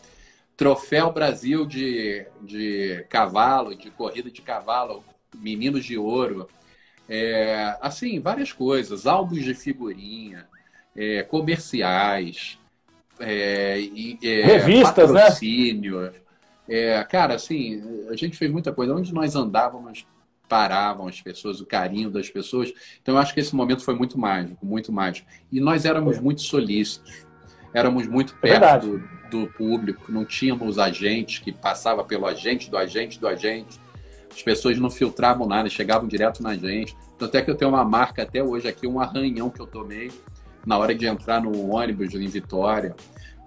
[0.55, 5.03] Troféu Brasil de, de cavalo, de corrida de cavalo,
[5.35, 6.47] meninos de ouro.
[7.09, 10.47] É, assim, várias coisas, álbuns de figurinha,
[10.95, 12.57] é, comerciais,
[13.19, 13.79] é,
[14.23, 15.21] é revistas, né?
[15.21, 16.01] patrocínio.
[16.67, 17.03] né?
[17.09, 18.95] Cara, assim, a gente fez muita coisa.
[18.95, 20.05] Onde nós andávamos,
[20.47, 22.73] paravam as pessoas, o carinho das pessoas.
[23.01, 25.27] Então, eu acho que esse momento foi muito mágico, muito mágico.
[25.51, 26.21] E nós éramos é.
[26.21, 27.25] muito solícitos,
[27.73, 32.69] éramos muito é perto é do, do, público, não tínhamos agentes que passava pelo agente,
[32.69, 33.79] do agente, do agente.
[34.31, 36.95] As pessoas não filtravam nada, chegavam direto na gente.
[37.17, 40.11] Tanto é que eu tenho uma marca até hoje aqui, um arranhão que eu tomei
[40.65, 42.95] na hora de entrar no ônibus em Vitória.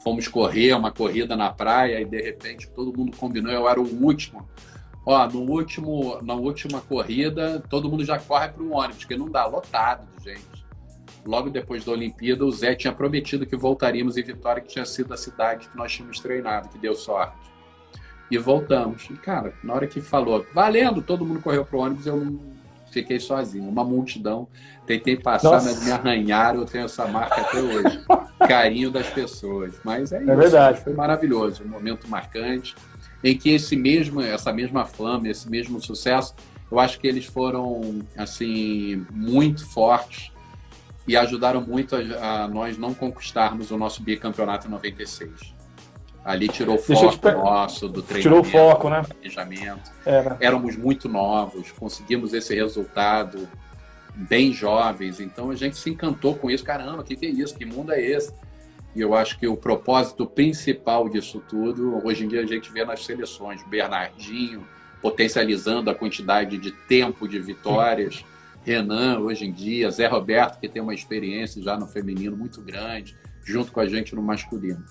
[0.02, 4.04] Fomos correr uma corrida na praia e de repente todo mundo combinou, eu era o
[4.04, 4.48] último
[5.06, 9.30] Ó, no último, na última corrida, todo mundo já corre para um ônibus, porque não
[9.30, 10.66] dá, lotado de gente.
[11.24, 15.14] Logo depois da Olimpíada, o Zé tinha prometido que voltaríamos em Vitória, que tinha sido
[15.14, 17.36] a cidade que nós tínhamos treinado, que deu sorte.
[18.28, 19.08] E voltamos.
[19.08, 22.40] E, cara, na hora que falou, valendo, todo mundo correu pro ônibus, eu não
[22.90, 23.68] fiquei sozinho.
[23.68, 24.48] Uma multidão.
[24.86, 25.66] Tentei passar, Nossa.
[25.70, 26.60] mas me arranharam.
[26.60, 28.04] Eu tenho essa marca até hoje.
[28.48, 29.74] Carinho das pessoas.
[29.84, 30.36] Mas é, é isso.
[30.36, 30.80] Verdade.
[30.80, 31.62] Foi maravilhoso.
[31.62, 32.74] Um momento marcante
[33.26, 36.32] em que esse mesmo, essa mesma flama, esse mesmo sucesso,
[36.70, 40.30] eu acho que eles foram assim muito fortes
[41.08, 45.54] e ajudaram muito a, a nós não conquistarmos o nosso bicampeonato em 96.
[46.24, 49.02] Ali tirou o foco nosso do treinamento, tirou foco, né?
[49.02, 49.90] planejamento.
[50.04, 50.36] Era.
[50.40, 53.48] Éramos muito novos, conseguimos esse resultado
[54.14, 56.64] bem jovens, então a gente se encantou com isso.
[56.64, 57.56] Caramba, o que, que é isso?
[57.56, 58.32] Que mundo é esse?
[58.96, 62.82] E eu acho que o propósito principal disso tudo, hoje em dia a gente vê
[62.82, 64.66] nas seleções, Bernardinho
[65.02, 68.24] potencializando a quantidade de tempo de vitórias,
[68.64, 73.14] Renan hoje em dia, Zé Roberto que tem uma experiência já no feminino muito grande,
[73.44, 74.82] junto com a gente no masculino.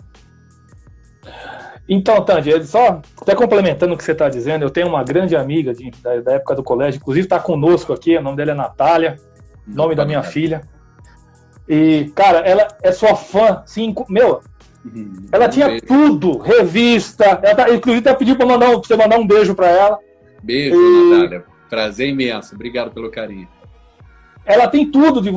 [1.89, 5.73] Então, Tandy, só até complementando o que você está dizendo, eu tenho uma grande amiga
[5.73, 9.15] de, da, da, época do colégio, inclusive está conosco aqui, o nome dela é Natália,
[9.65, 10.61] nome da minha filha.
[11.67, 14.06] E, cara, ela é sua fã, cinco.
[14.10, 14.41] Meu,
[14.86, 15.13] uhum.
[15.32, 15.86] ela tinha beijo.
[15.86, 17.39] tudo, revista.
[17.41, 19.99] Ela tá, inclusive, até pediu pra, mandar, pra você mandar um beijo pra ela.
[20.43, 21.10] Beijo, e...
[21.12, 21.45] Natália.
[21.69, 22.54] Prazer imenso.
[22.54, 23.47] Obrigado pelo carinho.
[24.45, 25.32] Ela tem tudo de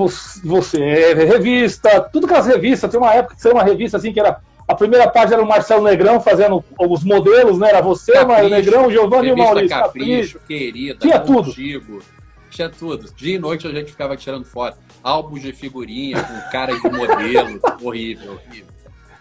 [0.44, 0.82] você.
[0.82, 2.90] É, revista, tudo que as revistas.
[2.90, 4.38] Tem uma época que saiu uma revista assim que era.
[4.66, 7.70] A primeira página era o Marcelo Negrão fazendo os modelos, né?
[7.70, 9.70] Era você, o Negrão, Giovanni e Maurício.
[9.70, 10.40] Capricho, Capricho.
[10.46, 11.44] querida, tinha tudo.
[11.44, 12.02] Contigo.
[12.50, 13.10] Tinha tudo.
[13.16, 14.76] Dia e noite a gente ficava tirando foto.
[15.02, 17.60] Álbuns de figurinha com cara de modelo.
[17.82, 18.66] horrível, horrível.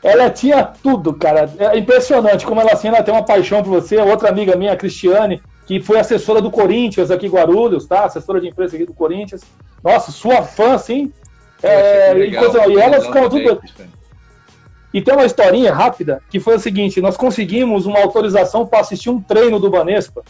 [0.03, 1.49] Ela tinha tudo, cara.
[1.57, 3.97] É impressionante como ela assim, ela tem uma paixão por você.
[3.97, 8.05] Outra amiga minha, a Cristiane, que foi assessora do Corinthians aqui em Guarulhos, tá?
[8.05, 9.41] Assessora de imprensa aqui do Corinthians.
[9.83, 11.11] Nossa, sua fã, assim.
[11.61, 13.59] É, legal, e elas ficam tudo.
[14.93, 19.09] E tem uma historinha rápida que foi o seguinte: nós conseguimos uma autorização para assistir
[19.09, 20.23] um treino do Banespa.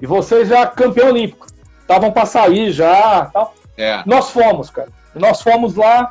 [0.00, 1.46] E você já campeão olímpico
[1.80, 3.26] estavam para sair já.
[3.26, 3.54] Tal.
[3.80, 4.02] É.
[4.06, 4.88] Nós fomos, cara.
[5.14, 6.10] Nós fomos lá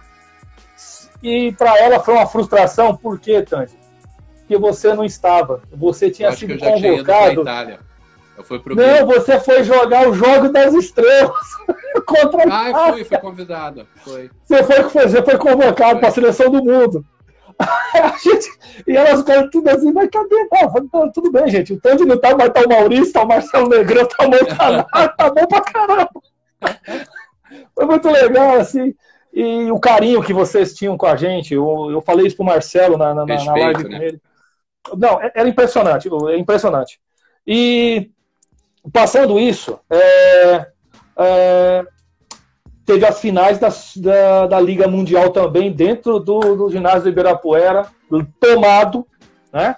[1.21, 2.95] e para ela foi uma frustração.
[2.95, 3.77] Por quê, Tandy?
[4.39, 5.62] Porque você não estava.
[5.71, 7.41] Você tinha sido que convocado.
[7.41, 7.79] Itália.
[8.36, 11.36] Eu fui pro não, você foi jogar o jogo das estrelas
[12.08, 13.86] contra a Ah, fui, fui convidado.
[13.97, 14.32] Foi.
[14.45, 17.05] Você foi, você foi convocado para a seleção do mundo.
[18.23, 18.49] gente,
[18.88, 20.47] e elas ficaram tudo assim, mas cadê?
[20.53, 21.73] Ah, tudo bem, gente.
[21.73, 24.88] O Tandy não tá, mas tá o Maurício, tá o Marcelo Negrão, tá o Montanaro,
[25.17, 26.10] tá bom pra caramba.
[27.76, 28.94] Foi muito legal, assim.
[29.34, 32.98] E o carinho que vocês tinham com a gente, eu, eu falei isso pro Marcelo
[32.98, 33.98] na, na, Respeito, na live né?
[33.98, 34.22] com ele.
[34.98, 37.00] Não, é, era impressionante, é impressionante.
[37.46, 38.10] E
[38.92, 40.68] passando isso, é,
[41.18, 41.86] é,
[42.86, 47.88] teve as finais da, da, da, Liga Mundial também dentro do, do ginásio do Ibirapuera,
[48.40, 49.06] tomado,
[49.54, 49.76] né?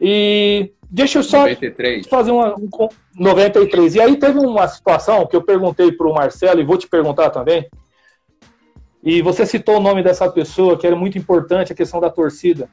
[0.00, 2.06] E deixa eu só 93.
[2.06, 2.54] fazer uma.
[2.54, 3.96] Um, 93.
[3.96, 7.30] E aí teve uma situação que eu perguntei para o Marcelo, e vou te perguntar
[7.30, 7.68] também.
[9.02, 12.70] E você citou o nome dessa pessoa, que era muito importante, a questão da torcida.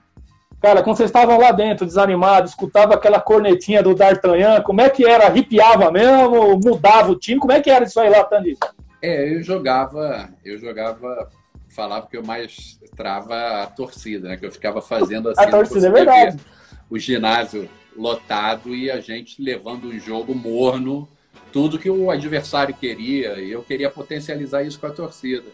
[0.62, 5.04] Cara, quando vocês estavam lá dentro, desanimados, escutava aquela cornetinha do D'Artagnan, como é que
[5.04, 5.26] era?
[5.26, 6.60] Arrepiava mesmo?
[6.64, 7.40] Mudava o time?
[7.40, 8.56] Como é que era isso aí lá, Tandy?
[9.02, 11.30] É, eu jogava, eu jogava,
[11.68, 14.38] falava que eu mais trava a torcida, né?
[14.38, 15.42] Que eu ficava fazendo assim.
[15.42, 16.38] a torcida é verdade.
[16.90, 21.08] O ginásio lotado e a gente levando o jogo morno,
[21.52, 25.48] tudo que o adversário queria, e eu queria potencializar isso com a torcida.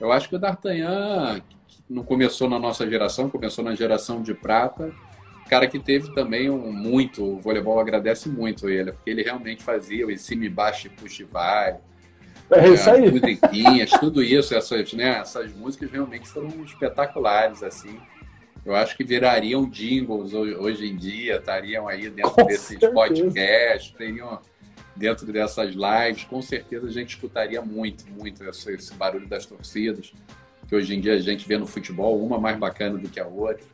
[0.00, 1.40] Eu acho que o D'Artagnan
[1.88, 4.92] não começou na nossa geração, começou na geração de prata,
[5.48, 10.06] cara que teve também um, muito, o voleibol agradece muito ele, porque ele realmente fazia
[10.06, 11.78] o cima e baixo, puxa e vai,
[12.50, 13.06] é isso aí.
[13.06, 17.98] As musiquinhas, tudo isso, essas, né, essas músicas realmente foram espetaculares, assim.
[18.64, 22.92] Eu acho que virariam jingles hoje em dia, estariam aí dentro com desses certeza.
[22.92, 24.40] podcasts, teriam
[24.94, 26.24] dentro dessas lives.
[26.24, 30.12] Com certeza a gente escutaria muito, muito esse, esse barulho das torcidas,
[30.68, 33.26] que hoje em dia a gente vê no futebol, uma mais bacana do que a
[33.26, 33.64] outra.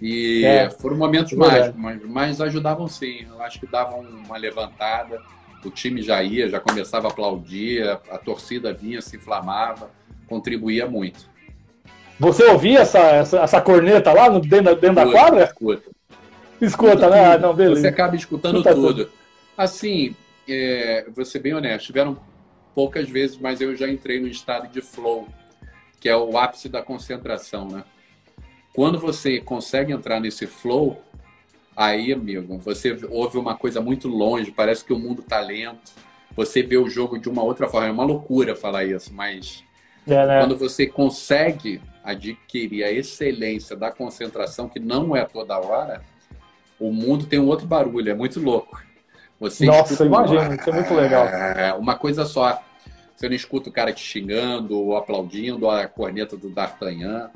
[0.00, 3.26] E é, foram momentos é mágicos, mas, mas ajudavam sim.
[3.28, 5.20] Eu acho que davam uma levantada
[5.68, 9.90] o time já ia, já começava a aplaudir, a, a torcida vinha, se inflamava,
[10.26, 11.28] contribuía muito.
[12.20, 15.44] Você ouvia essa, essa, essa corneta lá no, dentro, dentro da quadra?
[15.44, 15.90] Escuta.
[16.60, 17.24] Escuta, né?
[17.24, 17.80] Ah, não, beleza.
[17.80, 19.04] Você acaba escutando Escuta tudo.
[19.04, 19.10] tudo.
[19.56, 20.14] Assim,
[20.46, 22.18] é, vou ser bem honesto, tiveram
[22.74, 25.26] poucas vezes, mas eu já entrei no estado de flow,
[25.98, 27.84] que é o ápice da concentração, né?
[28.74, 31.02] Quando você consegue entrar nesse flow,
[31.80, 35.92] Aí, amigo, você ouve uma coisa muito longe, parece que o mundo tá lento.
[36.36, 37.88] Você vê o jogo de uma outra forma.
[37.88, 39.64] É uma loucura falar isso, mas
[40.06, 40.40] é, né?
[40.40, 46.02] quando você consegue adquirir a excelência da concentração, que não é toda hora,
[46.78, 48.82] o mundo tem um outro barulho, é muito louco.
[49.38, 51.26] Você Nossa, imagina, isso é muito legal.
[51.26, 52.62] É, uma coisa só.
[53.16, 57.30] Você não escuta o cara te xingando ou aplaudindo a corneta do D'Artagnan.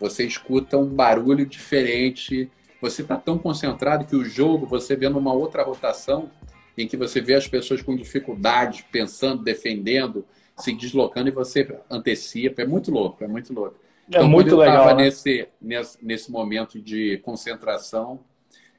[0.00, 2.50] Você escuta um barulho diferente
[2.80, 6.30] você está tão concentrado que o jogo, você vê numa outra rotação,
[6.76, 10.24] em que você vê as pessoas com dificuldade, pensando, defendendo,
[10.56, 12.62] se deslocando e você antecipa.
[12.62, 13.74] É muito louco, é muito louco.
[14.10, 14.86] É então, muito quando eu legal.
[14.96, 15.04] Né?
[15.04, 18.20] Nesse, nesse, nesse momento de concentração,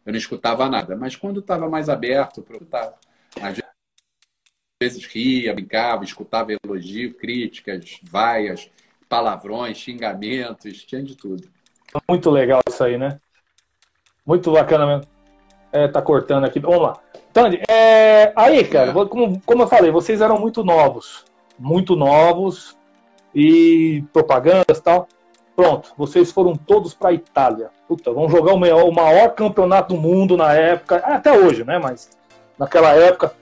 [0.06, 0.96] eu não escutava nada.
[0.96, 2.94] Mas quando estava mais aberto para escutar,
[3.42, 3.60] às
[4.82, 8.71] vezes ria, brincava, escutava elogio, críticas, vaias,
[9.08, 11.48] palavrões, xingamentos, tinha de tudo.
[12.08, 13.19] Muito legal isso aí, né?
[14.25, 15.12] Muito bacana mesmo.
[15.71, 16.60] É, tá cortando aqui.
[16.60, 17.00] Vamos lá.
[17.32, 19.06] Tandy, é, aí, cara, é.
[19.06, 21.25] como, como eu falei, vocês eram muito novos.
[21.58, 22.77] Muito novos.
[23.34, 25.08] E propagandas e tal.
[25.60, 27.69] Pronto, vocês foram todos para a Itália.
[27.85, 31.77] Puta, vão jogar o maior, o maior campeonato do mundo na época, até hoje, né?
[31.77, 32.12] Mas
[32.57, 33.33] naquela época.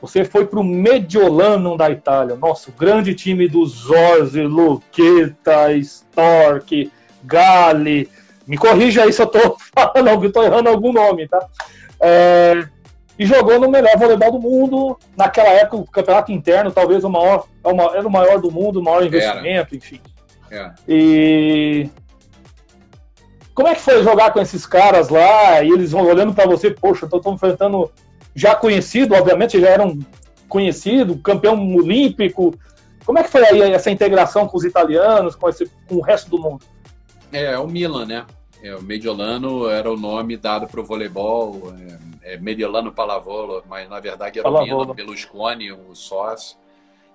[0.00, 2.36] Você foi para o Mediolano da Itália.
[2.36, 6.92] Nossa, o grande time do Zorzi, Luqueta, Stork,
[7.24, 8.08] Gali.
[8.46, 11.44] Me corrija aí se eu estou falando, estou errando algum nome, tá?
[12.00, 12.68] É,
[13.18, 14.96] e jogou no melhor voleibol do mundo.
[15.16, 18.84] Naquela época, o campeonato interno, talvez o maior, é era o maior do mundo, o
[18.84, 19.76] maior investimento, era.
[19.76, 20.00] enfim.
[20.54, 20.72] É.
[20.88, 21.90] E
[23.54, 26.70] como é que foi jogar com esses caras lá e eles vão olhando para você,
[26.70, 27.90] poxa, eu tô enfrentando
[28.34, 29.98] já conhecido, obviamente já eram
[30.48, 32.54] conhecido, campeão olímpico.
[33.04, 36.30] Como é que foi aí essa integração com os italianos, com, esse, com o resto
[36.30, 36.64] do mundo?
[37.32, 38.24] É, é o Milan, né?
[38.62, 41.74] É, o Mediolano era o nome dado para o voleibol,
[42.22, 44.76] é, é Mediolano Palavolo, mas na verdade era Palavolo.
[44.76, 46.56] o Milan Berlusconi, o sócio.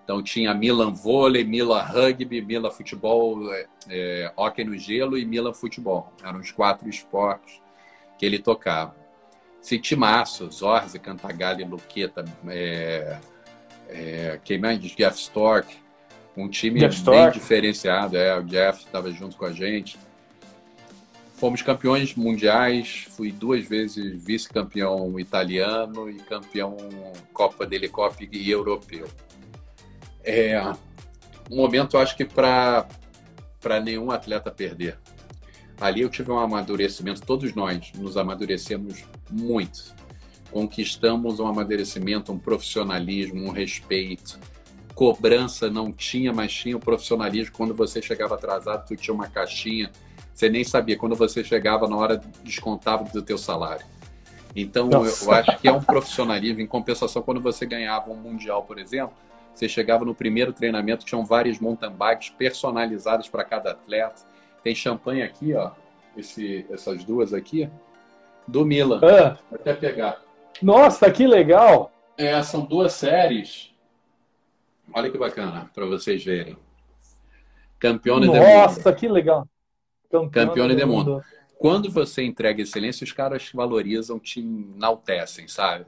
[0.09, 5.53] Então tinha Milan Vôlei, Milan Rugby, Milan Futebol, é, é, Hockey no Gelo e Milan
[5.53, 6.11] Futebol.
[6.23, 7.61] Eram os quatro esportes
[8.17, 8.95] que ele tocava.
[9.61, 13.19] Citimaço, Zorzi, Cantagalli, Luqueta, é,
[13.87, 14.79] é, quem mais?
[14.79, 15.77] Jeff Stork.
[16.35, 17.37] Um time Jeff bem Stork.
[17.37, 18.17] diferenciado.
[18.17, 19.99] É, o Jeff estava junto com a gente.
[21.35, 26.75] Fomos campeões mundiais, fui duas vezes vice-campeão italiano e campeão
[27.31, 29.07] Copa dele Copa e europeu.
[30.29, 30.61] É
[31.49, 32.85] um momento, acho que para
[33.83, 34.97] nenhum atleta perder.
[35.79, 39.95] Ali eu tive um amadurecimento, todos nós nos amadurecemos muito.
[40.51, 44.39] Conquistamos um amadurecimento, um profissionalismo, um respeito.
[44.93, 47.55] Cobrança não tinha, mas tinha o profissionalismo.
[47.55, 49.89] Quando você chegava atrasado, tu tinha uma caixinha
[50.39, 50.97] você nem sabia.
[50.97, 53.85] Quando você chegava na hora, descontava do teu salário.
[54.55, 56.61] Então, eu, eu, acho que é um profissionalismo.
[56.61, 59.13] Em compensação, quando você ganhava um Mundial, por exemplo,
[59.59, 64.21] você chegava no primeiro treinamento, tinham vários mountain bikes personalizados para cada atleta.
[64.63, 65.71] Tem champanhe aqui, ó.
[66.15, 67.69] Esse, essas duas aqui,
[68.47, 69.01] do Milan.
[69.03, 69.37] Ah.
[69.49, 70.21] Vou até pegar.
[70.61, 71.91] Nossa, que legal!
[72.17, 73.73] É, são duas séries.
[74.93, 76.57] Olha que bacana, para vocês verem.
[77.77, 79.47] Campeone Nossa, que legal!
[80.31, 81.11] Campeão do mundo.
[81.11, 81.23] mundo.
[81.57, 85.85] Quando você entrega excelência, os caras valorizam, te enaltecem, sabe?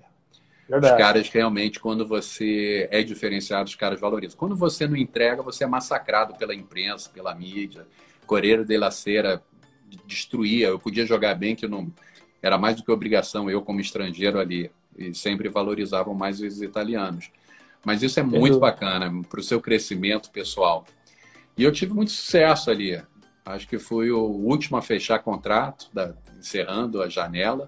[0.71, 0.93] Verdade.
[0.93, 4.37] Os caras realmente, quando você é diferenciado, os caras valorizam.
[4.37, 7.85] Quando você não entrega, você é massacrado pela imprensa, pela mídia.
[8.25, 9.43] Correio de la Cera
[10.07, 10.69] destruía.
[10.69, 11.91] Eu podia jogar bem, que não
[12.41, 14.71] era mais do que obrigação, eu como estrangeiro ali.
[14.97, 17.29] E sempre valorizavam mais os italianos.
[17.83, 20.85] Mas isso é muito bacana para o seu crescimento pessoal.
[21.57, 23.01] E eu tive muito sucesso ali.
[23.45, 27.67] Acho que fui o último a fechar contrato, da, encerrando a janela.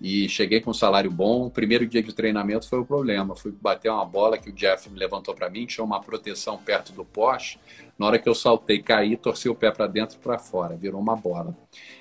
[0.00, 1.46] E cheguei com um salário bom.
[1.46, 3.34] O primeiro dia de treinamento foi o problema.
[3.34, 6.92] Fui bater uma bola que o Jeff me levantou para mim, tinha uma proteção perto
[6.92, 7.58] do poste.
[7.98, 11.00] Na hora que eu saltei, caí, torci o pé para dentro e para fora, virou
[11.00, 11.56] uma bola.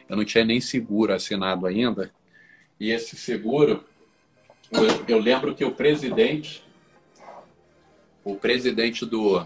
[0.09, 2.11] Eu não tinha nem seguro assinado ainda.
[2.77, 3.85] E esse seguro,
[5.07, 6.61] eu, lembro que o presidente,
[8.25, 9.45] o presidente do,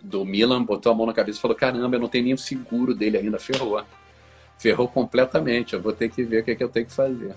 [0.00, 2.94] do Milan botou a mão na cabeça e falou: caramba, eu não tenho nem seguro
[2.94, 3.82] dele ainda, ferrou.
[4.56, 7.34] Ferrou completamente, eu vou ter que ver o que, é que eu tenho que fazer.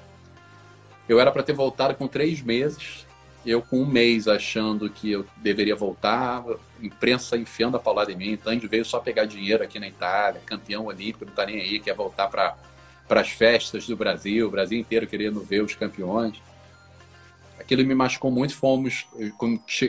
[1.08, 3.06] Eu era para ter voltado com três meses,
[3.46, 6.44] eu com um mês achando que eu deveria voltar,
[6.82, 10.86] imprensa enfiando a paulada em mim, Tandy veio só pegar dinheiro aqui na Itália, campeão
[10.86, 12.56] olímpico, não tá nem aí, quer voltar para
[13.10, 16.42] as festas do Brasil, o Brasil inteiro querendo ver os campeões.
[17.60, 19.06] Aquilo me machucou muito, fomos,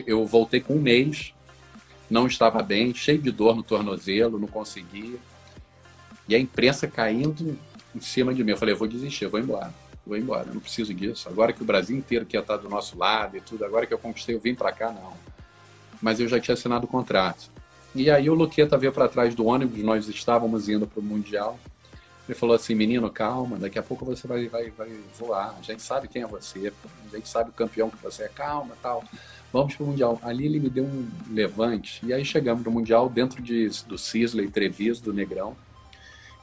[0.05, 1.33] eu voltei com um mês,
[2.09, 5.17] não estava bem, cheio de dor no tornozelo, não conseguia.
[6.29, 7.57] E a imprensa caindo
[7.95, 8.51] em cima de mim.
[8.51, 9.73] Eu falei, eu vou desistir, eu vou embora.
[10.07, 11.27] Vou embora, não preciso disso.
[11.29, 13.97] Agora que o Brasil inteiro quer estar do nosso lado e tudo, agora que eu
[13.97, 15.13] conquistei, eu vim para cá, não.
[16.01, 17.49] Mas eu já tinha assinado o contrato.
[17.93, 21.59] E aí o Luqueta veio para trás do ônibus, nós estávamos indo para o Mundial.
[22.27, 25.55] Ele falou assim, menino, calma, daqui a pouco você vai, vai, vai voar.
[25.57, 26.71] A gente sabe quem é você,
[27.11, 29.03] a gente sabe o campeão que você é, calma, tal
[29.51, 30.19] vamos para o Mundial.
[30.21, 34.49] Ali ele me deu um levante, e aí chegamos no Mundial dentro de, do Sisley,
[34.49, 35.55] Treviso, do Negrão,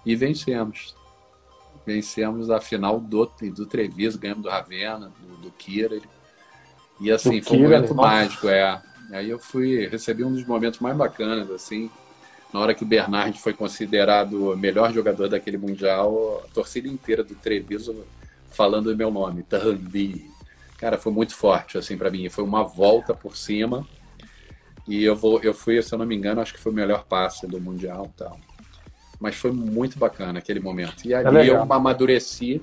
[0.04, 0.94] e vencemos.
[1.86, 6.00] Vencemos a final do, do Treviso, ganhamos do Ravena, do, do Kira.
[7.00, 8.80] E assim, do foi um momento mágico, é.
[9.10, 11.90] Aí eu fui, recebi um dos momentos mais bacanas, assim,
[12.52, 17.22] na hora que o Bernard foi considerado o melhor jogador daquele Mundial, a torcida inteira
[17.22, 18.04] do Treviso
[18.50, 20.30] falando o meu nome, Tambi,
[20.78, 22.28] cara, foi muito forte, assim, para mim.
[22.28, 23.86] Foi uma volta por cima.
[24.86, 27.04] E eu vou, eu fui, se eu não me engano, acho que foi o melhor
[27.04, 28.38] passe do Mundial tal.
[29.24, 31.06] Mas foi muito bacana aquele momento.
[31.06, 32.60] E é ali é eu amadureci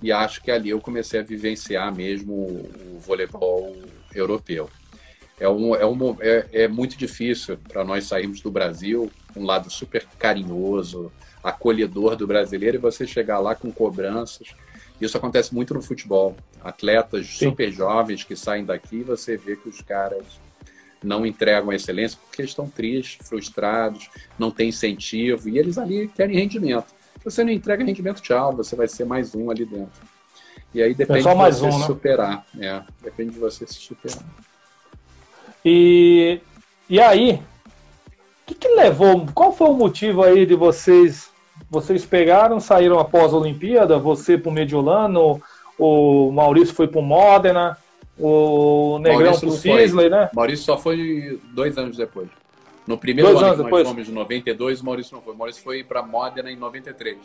[0.00, 3.76] e acho que ali eu comecei a vivenciar mesmo o, o voleibol
[4.14, 4.70] europeu.
[5.38, 9.68] É, um, é, um, é, é muito difícil para nós sairmos do Brasil, um lado
[9.68, 11.12] super carinhoso,
[11.44, 14.54] acolhedor do brasileiro, e você chegar lá com cobranças
[14.98, 16.34] Isso acontece muito no futebol.
[16.64, 17.50] Atletas Sim.
[17.50, 20.24] super jovens que saem daqui, você vê que os caras
[21.02, 26.36] não entregam a excelência porque estão tristes, frustrados, não tem incentivo e eles ali querem
[26.36, 26.88] rendimento.
[27.18, 30.02] Se você não entrega rendimento, tchau, você vai ser mais um ali dentro.
[30.74, 31.86] E aí depende é de você um, se né?
[31.86, 32.46] superar.
[32.58, 34.24] É, depende de você se superar.
[35.64, 36.40] E,
[36.88, 39.26] e aí, o que, que levou?
[39.34, 41.30] Qual foi o motivo aí de vocês
[41.70, 45.40] vocês pegaram, saíram após a Olimpíada, você para o Mediolano,
[45.78, 47.76] o Maurício foi para o Modena,
[48.18, 50.30] o Negrão para o Sisley, né?
[50.34, 52.28] Maurício só foi dois anos depois.
[52.86, 53.88] No primeiro dois ano que nós depois.
[53.88, 55.34] fomos, em 92, o Maurício não foi.
[55.34, 57.18] O Maurício foi para Modena em 93.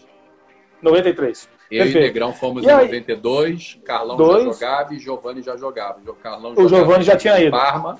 [0.82, 1.50] 93.
[1.70, 1.98] Eu Perfeito.
[1.98, 2.86] e Negrão fomos e em aí?
[2.86, 4.44] 92, Carlão Dois.
[4.44, 6.00] já jogava e Giovanni já jogava.
[6.06, 7.52] O Carlão o Giovanni já tinha ido.
[7.52, 8.00] Parma,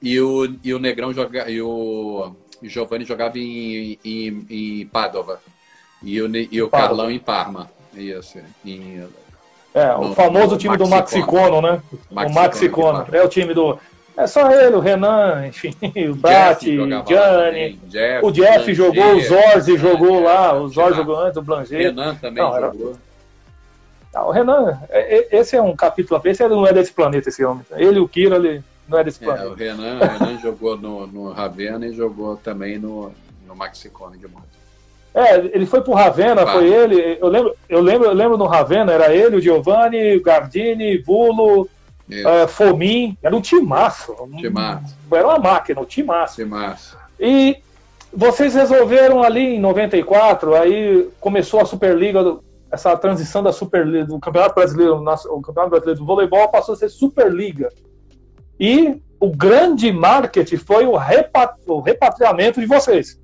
[0.00, 5.40] e o, e o Negrão joga, e o Giovanni jogava em, em, em Padova.
[6.02, 7.70] E o, e o Carlão em Parma.
[7.94, 8.38] Isso.
[8.64, 9.04] Em,
[9.76, 11.82] é, no, o famoso time do Maxicono, né?
[12.10, 13.06] Maxicono, o Maxicono.
[13.12, 13.78] É o time do.
[14.16, 15.74] É só ele, o Renan, enfim,
[16.10, 17.78] o Brat, o Gianni.
[17.84, 21.36] Jeff, o Jeff Blanger, jogou, o Zorzi é, jogou é, lá, o Zorzi jogou antes,
[21.36, 21.78] o Blanger.
[21.78, 22.88] Renan também Não, jogou.
[22.88, 22.98] Era...
[24.14, 27.44] Não, o Renan, é, esse é um capítulo a esse não é desse planeta, esse
[27.44, 27.62] homem.
[27.72, 29.44] Ele e o Kira, ele não é desse planeta.
[29.44, 33.12] É, o Renan, o Renan jogou no, no Ravena e jogou também no,
[33.46, 34.56] no Maxicone de moto.
[35.16, 37.16] É, ele foi pro Ravena, foi ele.
[37.18, 41.62] Eu lembro, eu lembro, eu lembro no Ravena, era ele, o Giovanni, o Gardini, Bulo,
[41.62, 44.14] uh, Fomin, era um timaço.
[44.36, 44.94] Timaço.
[45.10, 46.36] Era uma máquina, um timaço.
[46.36, 46.98] Timaço.
[47.18, 47.56] E
[48.12, 52.38] vocês resolveram ali em 94, aí começou a Superliga,
[52.70, 56.90] essa transição da Superliga, do Campeonato Brasileiro, o Campeonato Brasileiro do Voleibol passou a ser
[56.90, 57.70] Superliga.
[58.60, 60.96] E o grande marketing foi o,
[61.80, 63.18] repatriamento de vocês.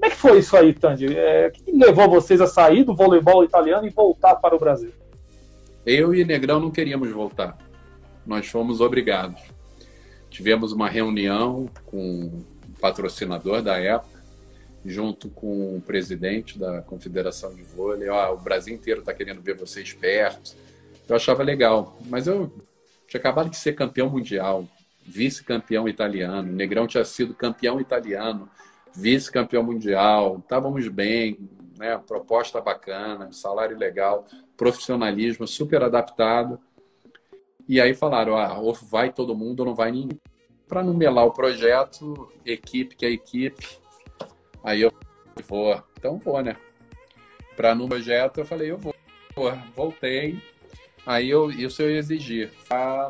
[0.00, 1.14] Como é que foi isso aí, Tandy?
[1.14, 4.94] É, o que levou vocês a sair do voleibol italiano e voltar para o Brasil?
[5.84, 7.58] Eu e Negrão não queríamos voltar.
[8.24, 9.42] Nós fomos obrigados.
[10.30, 12.46] Tivemos uma reunião com o
[12.80, 14.24] patrocinador da época,
[14.86, 18.08] junto com o presidente da Confederação de Vôlei.
[18.08, 20.56] Ó, o Brasil inteiro está querendo ver vocês perto.
[21.06, 22.50] Eu achava legal, mas eu
[23.06, 24.66] tinha acabado de ser campeão mundial,
[25.04, 26.50] vice-campeão italiano.
[26.50, 28.48] O Negrão tinha sido campeão italiano
[28.94, 31.38] vice-campeão mundial, estávamos bem,
[31.78, 31.98] né?
[31.98, 34.26] proposta bacana, salário legal,
[34.56, 36.58] profissionalismo super adaptado.
[37.68, 40.20] E aí falaram, ah, ou vai todo mundo ou não vai ninguém.
[40.66, 43.66] Para não melar o projeto, equipe que é equipe,
[44.62, 44.92] aí eu
[45.48, 46.56] vou, então vou, né?
[47.56, 48.94] Para no projeto eu falei, eu vou.
[49.74, 50.42] Voltei,
[51.06, 52.50] aí eu, isso eu exigi,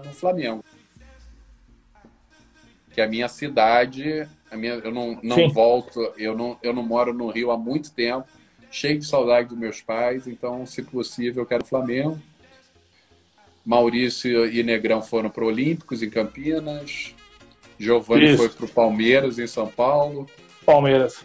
[0.05, 0.65] no Flamengo.
[2.93, 7.29] Que a minha cidade minha, eu não, não volto, eu não, eu não moro no
[7.29, 8.27] Rio há muito tempo,
[8.71, 12.19] cheio de saudade dos meus pais, então, se possível, eu quero Flamengo.
[13.65, 17.15] Maurício e Negrão foram para Olímpicos, em Campinas.
[17.79, 20.27] Giovanni foi para o Palmeiras, em São Paulo.
[20.65, 21.25] Palmeiras.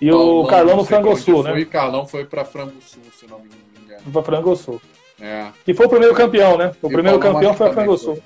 [0.00, 1.58] E Paulão, o Carlão no Frango Sul, né?
[1.58, 3.48] E o Carlão foi para Frango Sul, se não me
[3.82, 4.02] engano.
[4.12, 4.80] Para Frango Sul.
[5.20, 5.48] É.
[5.66, 6.72] E foi o primeiro campeão, né?
[6.82, 8.22] O e primeiro o campeão foi a Frango Sul.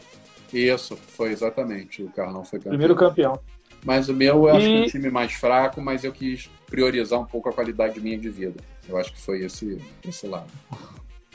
[0.52, 2.02] Isso, foi exatamente.
[2.02, 2.70] O Carlão foi campeão.
[2.70, 3.40] Primeiro campeão.
[3.84, 7.18] Mas o meu, eu acho que é um time mais fraco, mas eu quis priorizar
[7.18, 8.60] um pouco a qualidade minha de vida.
[8.88, 10.50] Eu acho que foi esse, esse lado.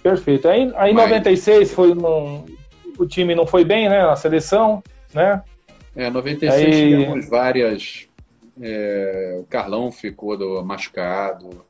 [0.01, 0.47] Perfeito.
[0.47, 2.45] Aí, em 96 foi um,
[2.97, 4.01] o time não foi bem, né?
[4.01, 4.83] A seleção,
[5.13, 5.41] né?
[5.95, 6.71] É, 96 Aí...
[6.71, 8.07] tivemos várias.
[8.61, 11.65] É, o Carlão ficou do, machucado.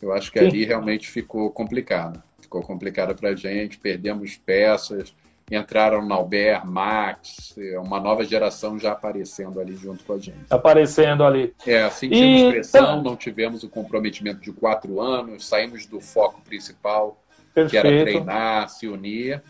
[0.00, 0.46] Eu acho que Sim.
[0.46, 2.22] ali realmente ficou complicado.
[2.40, 5.14] Ficou complicado pra gente, perdemos peças
[5.54, 10.46] entraram Nauber, Max, uma nova geração já aparecendo ali junto com a gente.
[10.50, 11.54] Aparecendo ali.
[11.66, 12.50] É, sentimos e...
[12.50, 17.22] pressão, não tivemos o comprometimento de quatro anos, saímos do foco principal,
[17.54, 17.70] Perfeito.
[17.70, 19.42] que era treinar, se unir.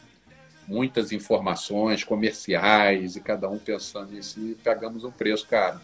[0.67, 5.81] Muitas informações comerciais e cada um pensando nisso e pegamos um preço caro.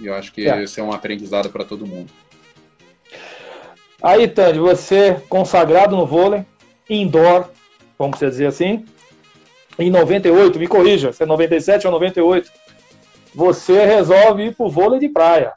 [0.00, 0.62] E eu acho que é.
[0.62, 2.10] esse é um aprendizado para todo mundo.
[4.02, 6.44] Aí, Tandy, você consagrado no vôlei,
[6.90, 7.48] indoor,
[7.96, 8.84] vamos dizer assim,
[9.78, 12.50] em 98, me corrija, se é 97 ou 98,
[13.34, 15.52] você resolve ir pro vôlei de praia.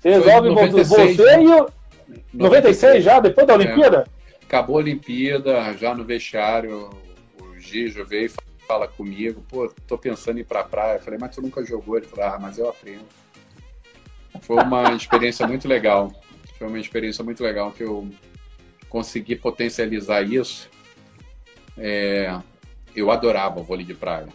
[0.00, 1.68] Você resolve 96, você e o.
[2.32, 3.56] 96, 96 já, depois da é.
[3.56, 4.04] Olimpíada?
[4.20, 4.44] É.
[4.44, 6.90] Acabou a Olimpíada, já no vestiário,
[7.40, 10.96] o Gijo veio e fala comigo, pô, tô pensando em ir pra praia.
[10.96, 11.96] Eu falei, mas tu nunca jogou?
[11.96, 13.04] Ele falou, ah, mas eu aprendo.
[14.42, 16.12] Foi uma experiência muito legal.
[16.58, 18.08] Foi uma experiência muito legal que eu
[18.88, 20.68] consegui potencializar isso
[21.76, 22.38] é,
[22.94, 24.28] eu adorava o vôlei de praia.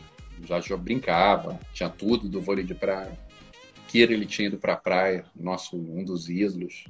[0.46, 3.12] Já, já brincava, tinha tudo do vôlei de praia.
[3.88, 6.86] Kira ele tinha ido para a praia, nosso um dos islos.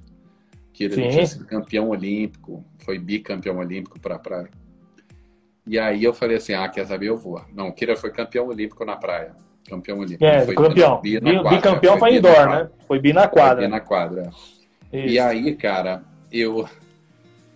[0.74, 4.50] que ele tinha sido campeão olímpico, foi bicampeão olímpico para a praia.
[5.66, 7.44] E aí eu falei assim, ah, quer saber, eu vou.
[7.54, 9.36] Não, Kira foi campeão olímpico na praia.
[9.68, 10.26] Campeão olímpico.
[10.26, 11.00] É, foi campeão.
[11.02, 12.70] Bi, bicampeão foi, indoor, né?
[12.88, 13.58] Foi bi na quadra.
[13.58, 14.30] Foi bi na quadra.
[14.92, 15.08] Isso.
[15.08, 16.68] E aí, cara, eu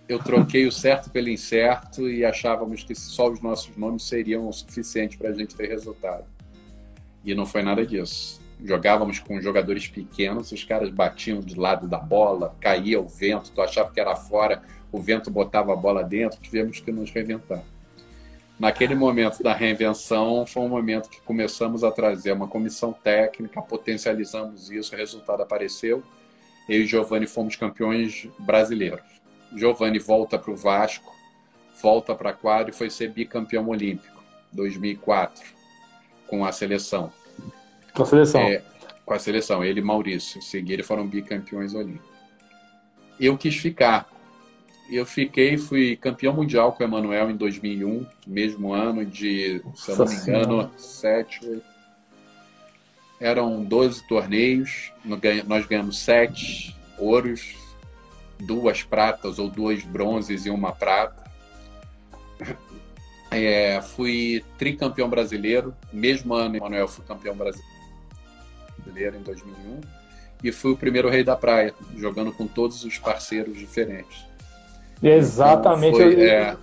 [0.07, 4.53] eu troquei o certo pelo incerto e achávamos que só os nossos nomes seriam o
[4.53, 6.25] suficiente para a gente ter resultado.
[7.23, 8.41] E não foi nada disso.
[8.63, 13.61] Jogávamos com jogadores pequenos, os caras batiam de lado da bola, caía o vento, tu
[13.61, 17.63] achava que era fora, o vento botava a bola dentro, tivemos que nos reinventar.
[18.59, 24.69] Naquele momento da reinvenção, foi um momento que começamos a trazer uma comissão técnica, potencializamos
[24.69, 26.03] isso, o resultado apareceu.
[26.69, 29.12] Eu e Giovanni fomos campeões brasileiros.
[29.55, 31.13] Giovanni volta para o Vasco,
[31.81, 35.43] volta para a quadra e foi ser bicampeão olímpico, 2004,
[36.27, 37.11] com a seleção.
[37.93, 38.41] Com a seleção.
[38.41, 38.63] É,
[39.05, 40.39] com a seleção, ele e Maurício.
[40.39, 42.09] Em seguida, foram bicampeões olímpicos.
[43.19, 44.09] Eu quis ficar.
[44.89, 49.97] Eu fiquei, fui campeão mundial com o Emanuel em 2001, mesmo ano de, se eu
[49.97, 51.63] não me engano, 7, 8.
[53.19, 54.91] Eram 12 torneios,
[55.47, 57.55] nós ganhamos 7 ouros,
[58.43, 61.23] duas pratas ou dois bronzes e uma prata.
[63.31, 69.81] É, fui tricampeão brasileiro, mesmo ano, Emanuel fui campeão brasileiro em 2001
[70.43, 74.25] e fui o primeiro rei da praia, jogando com todos os parceiros diferentes.
[75.01, 75.95] Exatamente.
[75.95, 76.55] Então, foi, é,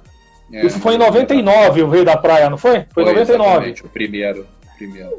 [0.52, 2.86] é, Isso foi em 99, o rei da praia, não foi?
[2.92, 3.48] Foi, em 99.
[3.48, 5.18] Exatamente, o primeiro, primeiro.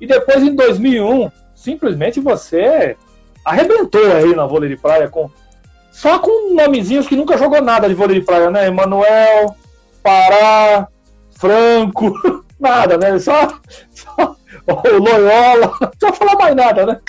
[0.00, 2.96] E depois em 2001, simplesmente você
[3.44, 5.30] arrebentou aí na vôlei de praia com
[5.96, 8.66] só com nomezinhos que nunca jogou nada de vôlei de praia, né?
[8.66, 9.56] Emanuel,
[10.02, 10.88] Pará,
[11.30, 12.12] Franco,
[12.60, 13.18] nada, né?
[13.18, 13.58] Só,
[13.90, 14.36] só
[14.66, 17.00] o Loyola, precisa falar mais nada, né?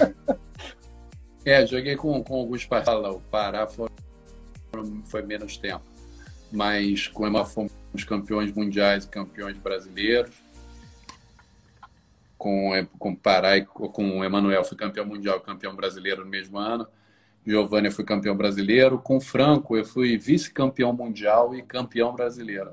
[1.44, 3.90] É, joguei com, com alguns o Pará foi,
[5.04, 5.84] foi menos tempo.
[6.50, 7.74] Mas com Ema fomos
[8.08, 10.34] campeões mundiais e campeões brasileiros.
[12.38, 16.88] Com, com Pará e com o Emanuel foi campeão mundial campeão brasileiro no mesmo ano.
[17.48, 19.00] Giovanni eu fui campeão brasileiro.
[19.00, 22.72] Com Franco eu fui vice-campeão mundial e campeão brasileiro.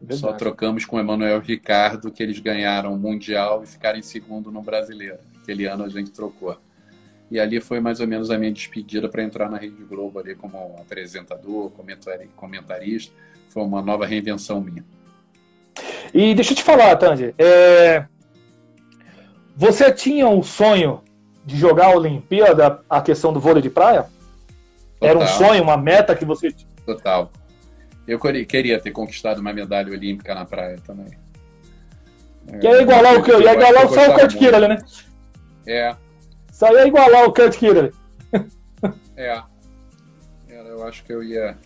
[0.00, 0.20] Verdade.
[0.20, 4.52] Só trocamos com o Emanuel Ricardo, que eles ganharam o Mundial e ficaram em segundo
[4.52, 5.18] no Brasileiro.
[5.42, 6.56] Aquele ano a gente trocou.
[7.30, 10.36] E ali foi mais ou menos a minha despedida para entrar na Rede Globo ali
[10.36, 11.72] como apresentador,
[12.36, 13.12] comentarista.
[13.48, 14.84] Foi uma nova reinvenção minha.
[16.14, 17.34] E deixa eu te falar, Tandy.
[17.36, 18.06] É...
[19.56, 21.02] Você tinha um sonho
[21.48, 24.02] de jogar a Olimpíada, a questão do vôlei de praia?
[24.02, 24.12] Total.
[25.00, 26.54] Era um sonho, uma meta que você.
[26.84, 27.32] Total.
[28.06, 31.08] Eu queria ter conquistado uma medalha olímpica na praia também.
[32.60, 33.30] Que é igualar o que?
[33.30, 34.78] Ia igualar só o Kurt Kira, né?
[35.66, 35.96] É.
[36.52, 37.92] Só ia igualar o Kurt Kira.
[39.16, 39.42] é.
[40.48, 41.56] Eu acho que eu ia.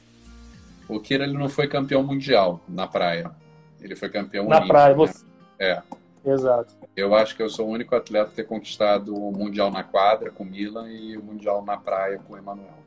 [0.89, 3.33] O Kira ele não foi campeão mundial na praia.
[3.81, 4.73] Ele foi campeão na olímpico.
[4.73, 4.95] Na praia, né?
[4.95, 5.25] você.
[5.59, 5.83] É.
[6.25, 6.75] Exato.
[6.97, 10.31] Eu acho que eu sou o único atleta a ter conquistado o Mundial na quadra
[10.31, 12.83] com Milan e o Mundial na praia com Emanuel.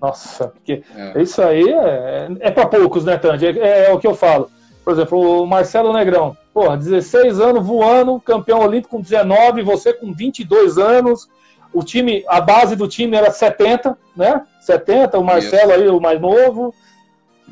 [0.00, 1.22] Nossa, porque é.
[1.22, 3.46] isso aí é, é para poucos, né, Tandy?
[3.46, 4.50] É, é, o que eu falo.
[4.82, 10.12] Por exemplo, o Marcelo Negrão, porra, 16 anos voando, campeão olímpico com 19, você com
[10.12, 11.28] 22 anos.
[11.72, 14.42] O time, a base do time era 70, né?
[14.60, 15.80] 70, o Marcelo isso.
[15.80, 16.74] aí, o mais novo.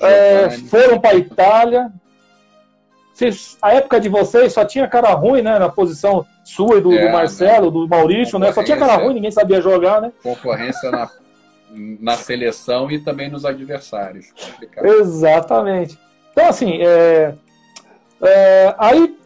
[0.00, 1.92] É, foram para Itália,
[3.18, 5.58] vocês, a época de vocês só tinha cara ruim, né?
[5.58, 7.72] Na posição sua e do, é, do Marcelo, né?
[7.72, 8.52] do Maurício, né?
[8.52, 10.12] Só tinha cara ruim, ninguém sabia jogar, né?
[10.22, 11.10] Concorrência na,
[12.00, 14.30] na seleção e também nos adversários.
[14.30, 14.86] Complicado.
[14.86, 15.98] Exatamente.
[16.30, 17.34] Então, assim, é,
[18.22, 19.16] é, aí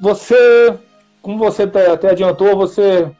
[0.00, 0.74] você,
[1.20, 3.10] como você até adiantou, você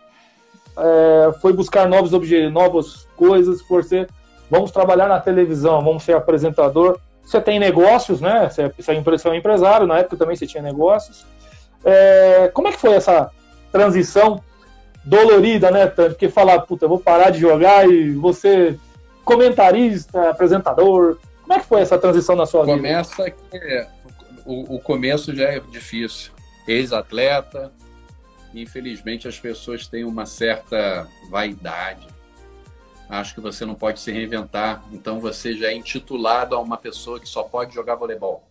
[0.78, 4.08] é, foi buscar novos objetivos, novas coisas, por ser,
[4.50, 6.98] vamos trabalhar na televisão, vamos ser apresentador.
[7.28, 8.48] Você tem negócios, né?
[8.48, 11.26] Você, é um empresário, na época também você tinha negócios.
[11.84, 13.30] É, como é que foi essa
[13.70, 14.42] transição
[15.04, 18.78] dolorida, né, Porque falar, puta, vou parar de jogar e você
[19.26, 21.18] comentarista, apresentador.
[21.42, 23.36] Como é que foi essa transição na sua Começa vida?
[23.36, 23.86] Começa que
[24.46, 26.32] o, o começo já é difícil.
[26.66, 27.70] Ex-atleta,
[28.54, 32.06] infelizmente as pessoas têm uma certa vaidade
[33.08, 34.84] Acho que você não pode se reinventar.
[34.92, 38.44] Então você já é intitulado a uma pessoa que só pode jogar voleibol.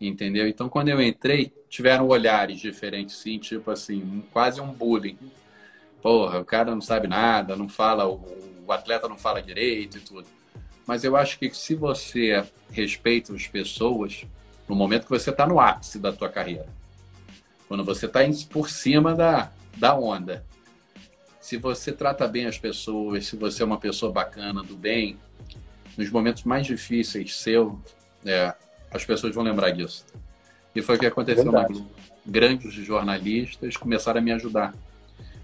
[0.00, 0.46] Entendeu?
[0.46, 5.18] Então quando eu entrei, tiveram olhares diferentes, sim, tipo assim, quase um bullying.
[6.00, 10.26] Porra, o cara não sabe nada, não fala, o atleta não fala direito e tudo.
[10.86, 14.24] Mas eu acho que se você respeita as pessoas,
[14.68, 16.68] no momento que você está no ápice da tua carreira,
[17.66, 20.44] quando você está por cima da, da onda,
[21.46, 25.16] se você trata bem as pessoas, se você é uma pessoa bacana, do bem,
[25.96, 27.80] nos momentos mais difíceis seu,
[28.24, 28.52] é,
[28.90, 30.04] as pessoas vão lembrar disso.
[30.74, 31.72] E foi o que aconteceu Verdade.
[31.72, 31.90] na Globo.
[32.26, 34.74] Grandes jornalistas começaram a me ajudar.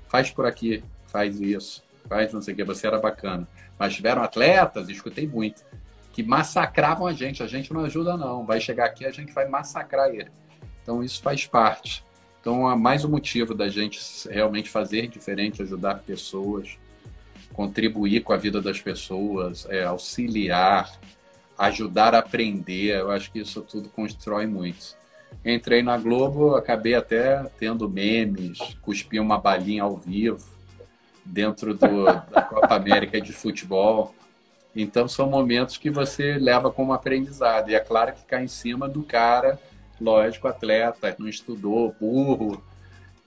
[0.08, 3.46] Faz por aqui, faz isso, faz não sei o que, você era bacana.
[3.78, 5.62] Mas tiveram atletas, escutei muito,
[6.12, 7.44] que massacravam a gente.
[7.44, 8.44] A gente não ajuda, não.
[8.44, 10.32] Vai chegar aqui, a gente vai massacrar ele.
[10.82, 12.04] Então, isso faz parte.
[12.42, 16.76] Então, há mais um motivo da gente realmente fazer diferente, ajudar pessoas,
[17.52, 20.90] contribuir com a vida das pessoas, é, auxiliar,
[21.56, 22.98] ajudar a aprender.
[22.98, 24.96] Eu acho que isso tudo constrói muito.
[25.44, 30.44] Entrei na Globo, acabei até tendo memes, cuspi uma balinha ao vivo
[31.24, 34.12] dentro do, da Copa América de futebol.
[34.74, 37.70] Então são momentos que você leva como aprendizado.
[37.70, 39.60] E é claro que cai em cima do cara,
[40.02, 42.62] lógico, atleta, não estudou, burro.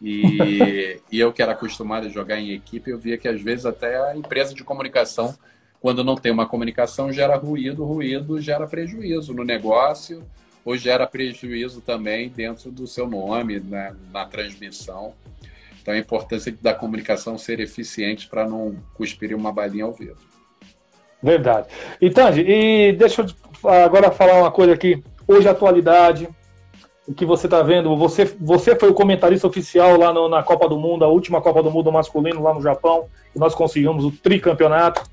[0.01, 3.65] E, e eu que era acostumado a jogar em equipe, eu via que às vezes
[3.65, 5.35] até a empresa de comunicação,
[5.79, 10.23] quando não tem uma comunicação, gera ruído, ruído gera prejuízo no negócio,
[10.63, 15.13] ou gera prejuízo também dentro do seu nome, né, na transmissão.
[15.79, 20.17] Então a importância da comunicação ser eficiente para não cuspir uma balinha ao vivo.
[21.21, 21.67] Verdade.
[22.01, 25.03] E Tandy, e deixa eu agora falar uma coisa aqui.
[25.27, 26.27] Hoje, atualidade,
[27.13, 30.77] que você está vendo, você, você foi o comentarista oficial lá no, na Copa do
[30.77, 35.03] Mundo, a última Copa do Mundo masculino lá no Japão, e nós conseguimos o tricampeonato.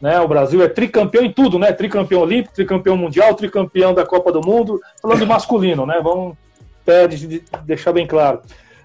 [0.00, 0.18] Né?
[0.20, 1.72] O Brasil é tricampeão em tudo, né?
[1.72, 4.80] Tricampeão olímpico, tricampeão mundial, tricampeão da Copa do Mundo.
[5.00, 6.00] Falando de masculino, né?
[6.02, 6.36] Vamos
[6.82, 7.06] até
[7.64, 8.40] deixar bem claro.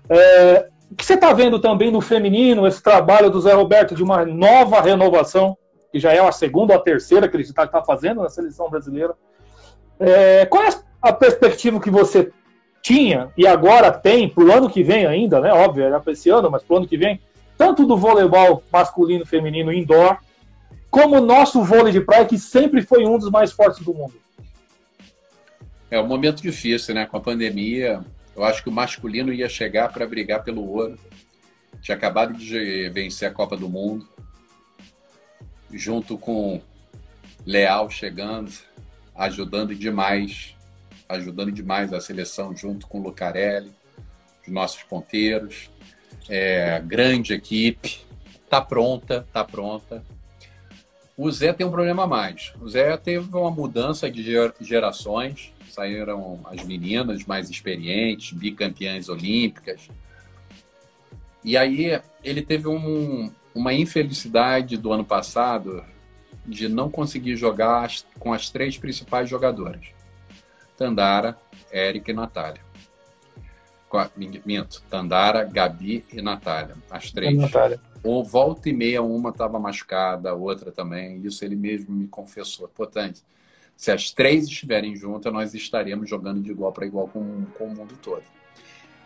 [0.10, 4.04] É, o que você está vendo também no feminino, esse trabalho do Zé Roberto de
[4.04, 5.58] uma nova renovação,
[5.91, 8.70] que já é a segunda ou a terceira que ele está tá fazendo na seleção
[8.70, 9.14] brasileira.
[9.98, 10.72] É, qual é a
[11.14, 12.32] perspectiva que você
[12.82, 15.51] tinha e agora tem para o ano que vem ainda, né?
[15.51, 17.20] Óbvio, era para esse ano, mas para o ano que vem,
[17.58, 20.18] tanto do voleibol masculino feminino indoor,
[20.89, 24.14] como o nosso vôlei de praia, que sempre foi um dos mais fortes do mundo.
[25.89, 27.06] É um momento difícil, né?
[27.06, 28.01] Com a pandemia,
[28.36, 30.97] eu acho que o masculino ia chegar para brigar pelo ouro.
[31.82, 34.08] Tinha acabado de vencer a Copa do Mundo,
[35.72, 36.62] junto com
[37.45, 38.51] Leal chegando,
[39.16, 40.55] ajudando demais,
[41.08, 43.72] ajudando demais a seleção, junto com o Lucarelli,
[44.41, 45.70] os nossos ponteiros.
[46.28, 47.99] É, grande equipe,
[48.49, 50.03] tá pronta, tá pronta.
[51.18, 52.53] O Zé tem um problema a mais.
[52.60, 54.24] O Zé teve uma mudança de
[54.60, 59.89] gerações saíram as meninas mais experientes, bicampeãs olímpicas.
[61.43, 65.84] E aí ele teve um, uma infelicidade do ano passado
[66.45, 69.88] de não conseguir jogar com as três principais jogadoras:
[70.78, 71.38] Tandara,
[71.71, 72.61] Érica e Natália.
[74.45, 76.76] Minto, Tandara, Gabi e Natália.
[76.89, 77.38] As três.
[77.38, 77.80] Natália.
[78.03, 81.21] Ou volta e meia, uma estava machucada, a outra também.
[81.26, 82.67] Isso ele mesmo me confessou.
[82.67, 83.21] Portanto,
[83.76, 87.76] se as três estiverem juntas, nós estaremos jogando de igual para igual com, com o
[87.76, 88.23] mundo todo.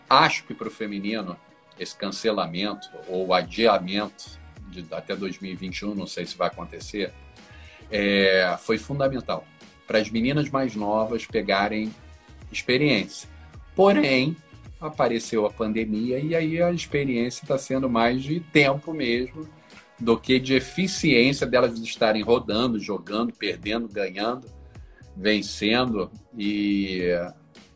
[0.10, 1.38] Acho que para o feminino,
[1.80, 4.40] esse cancelamento ou adiamento
[4.70, 7.14] de, até 2021, não sei se vai acontecer,
[7.92, 9.46] é, foi fundamental
[9.90, 11.92] para as meninas mais novas pegarem
[12.52, 13.28] experiência.
[13.76, 14.38] Porém,
[14.80, 19.50] apareceu a pandemia e aí a experiência está sendo mais de tempo mesmo
[20.00, 24.48] do que de eficiência delas estarem rodando, jogando, perdendo, ganhando
[25.16, 27.10] vencendo e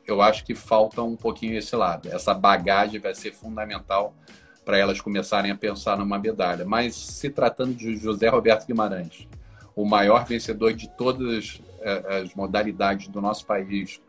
[0.06, 2.10] eu acho que falta um pouquinho esse lado.
[2.10, 4.14] Essa bagagem vai ser fundamental
[4.64, 6.64] para elas começarem a pensar numa medalha.
[6.64, 9.28] Mas se tratando de José Roberto Guimarães,
[9.76, 11.62] o maior vencedor de todas
[12.08, 14.02] as modalidades do nosso país,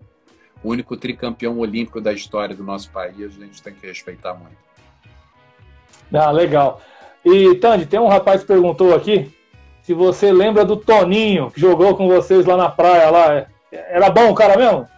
[0.63, 4.57] o único tricampeão olímpico da história do nosso país, a gente tem que respeitar muito.
[6.13, 6.81] Ah, legal.
[7.25, 9.33] E, Tandy, tem um rapaz que perguntou aqui
[9.83, 13.47] se você lembra do Toninho, que jogou com vocês lá na praia, lá.
[13.71, 14.89] Era bom o cara mesmo?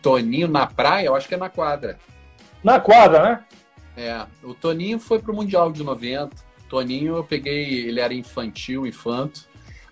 [0.00, 1.06] Toninho na praia?
[1.06, 1.98] Eu acho que é na quadra.
[2.64, 3.44] Na quadra, né?
[3.94, 6.34] É, o Toninho foi pro Mundial de 90.
[6.68, 9.46] Toninho eu peguei, ele era infantil, infanto.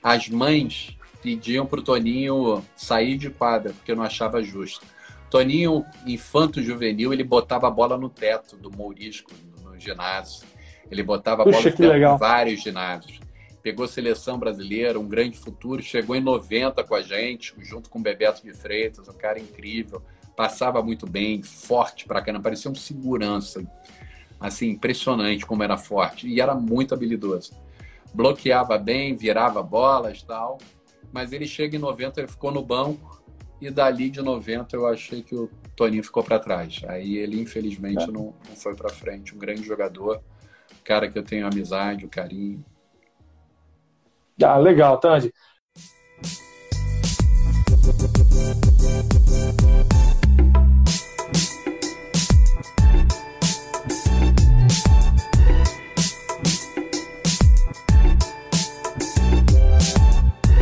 [0.07, 4.86] As mães pediam pro Toninho sair de quadra, porque não achava justo.
[5.28, 9.32] Toninho, infanto juvenil, ele botava a bola no teto do Mourisco,
[9.64, 10.46] no ginásio.
[10.88, 13.18] Ele botava Puxa, bola em vários ginásios.
[13.61, 18.02] Pegou seleção brasileira, um grande futuro, chegou em 90 com a gente, junto com o
[18.02, 20.00] Bebeto de Freitas, um cara incrível,
[20.36, 23.61] passava muito bem, forte pra caramba, parecia um segurança.
[24.38, 27.66] Assim, impressionante como era forte e era muito habilidoso.
[28.17, 30.57] Bloqueava bem, virava bolas tal,
[31.12, 33.23] mas ele chega em 90, ele ficou no banco
[33.61, 36.81] e dali de 90 eu achei que o Toninho ficou para trás.
[36.89, 38.07] Aí ele, infelizmente, é.
[38.07, 39.35] não, não foi para frente.
[39.35, 40.23] Um grande jogador,
[40.83, 42.64] cara que eu tenho amizade, o carinho.
[44.43, 45.31] Ah, legal, Tandy.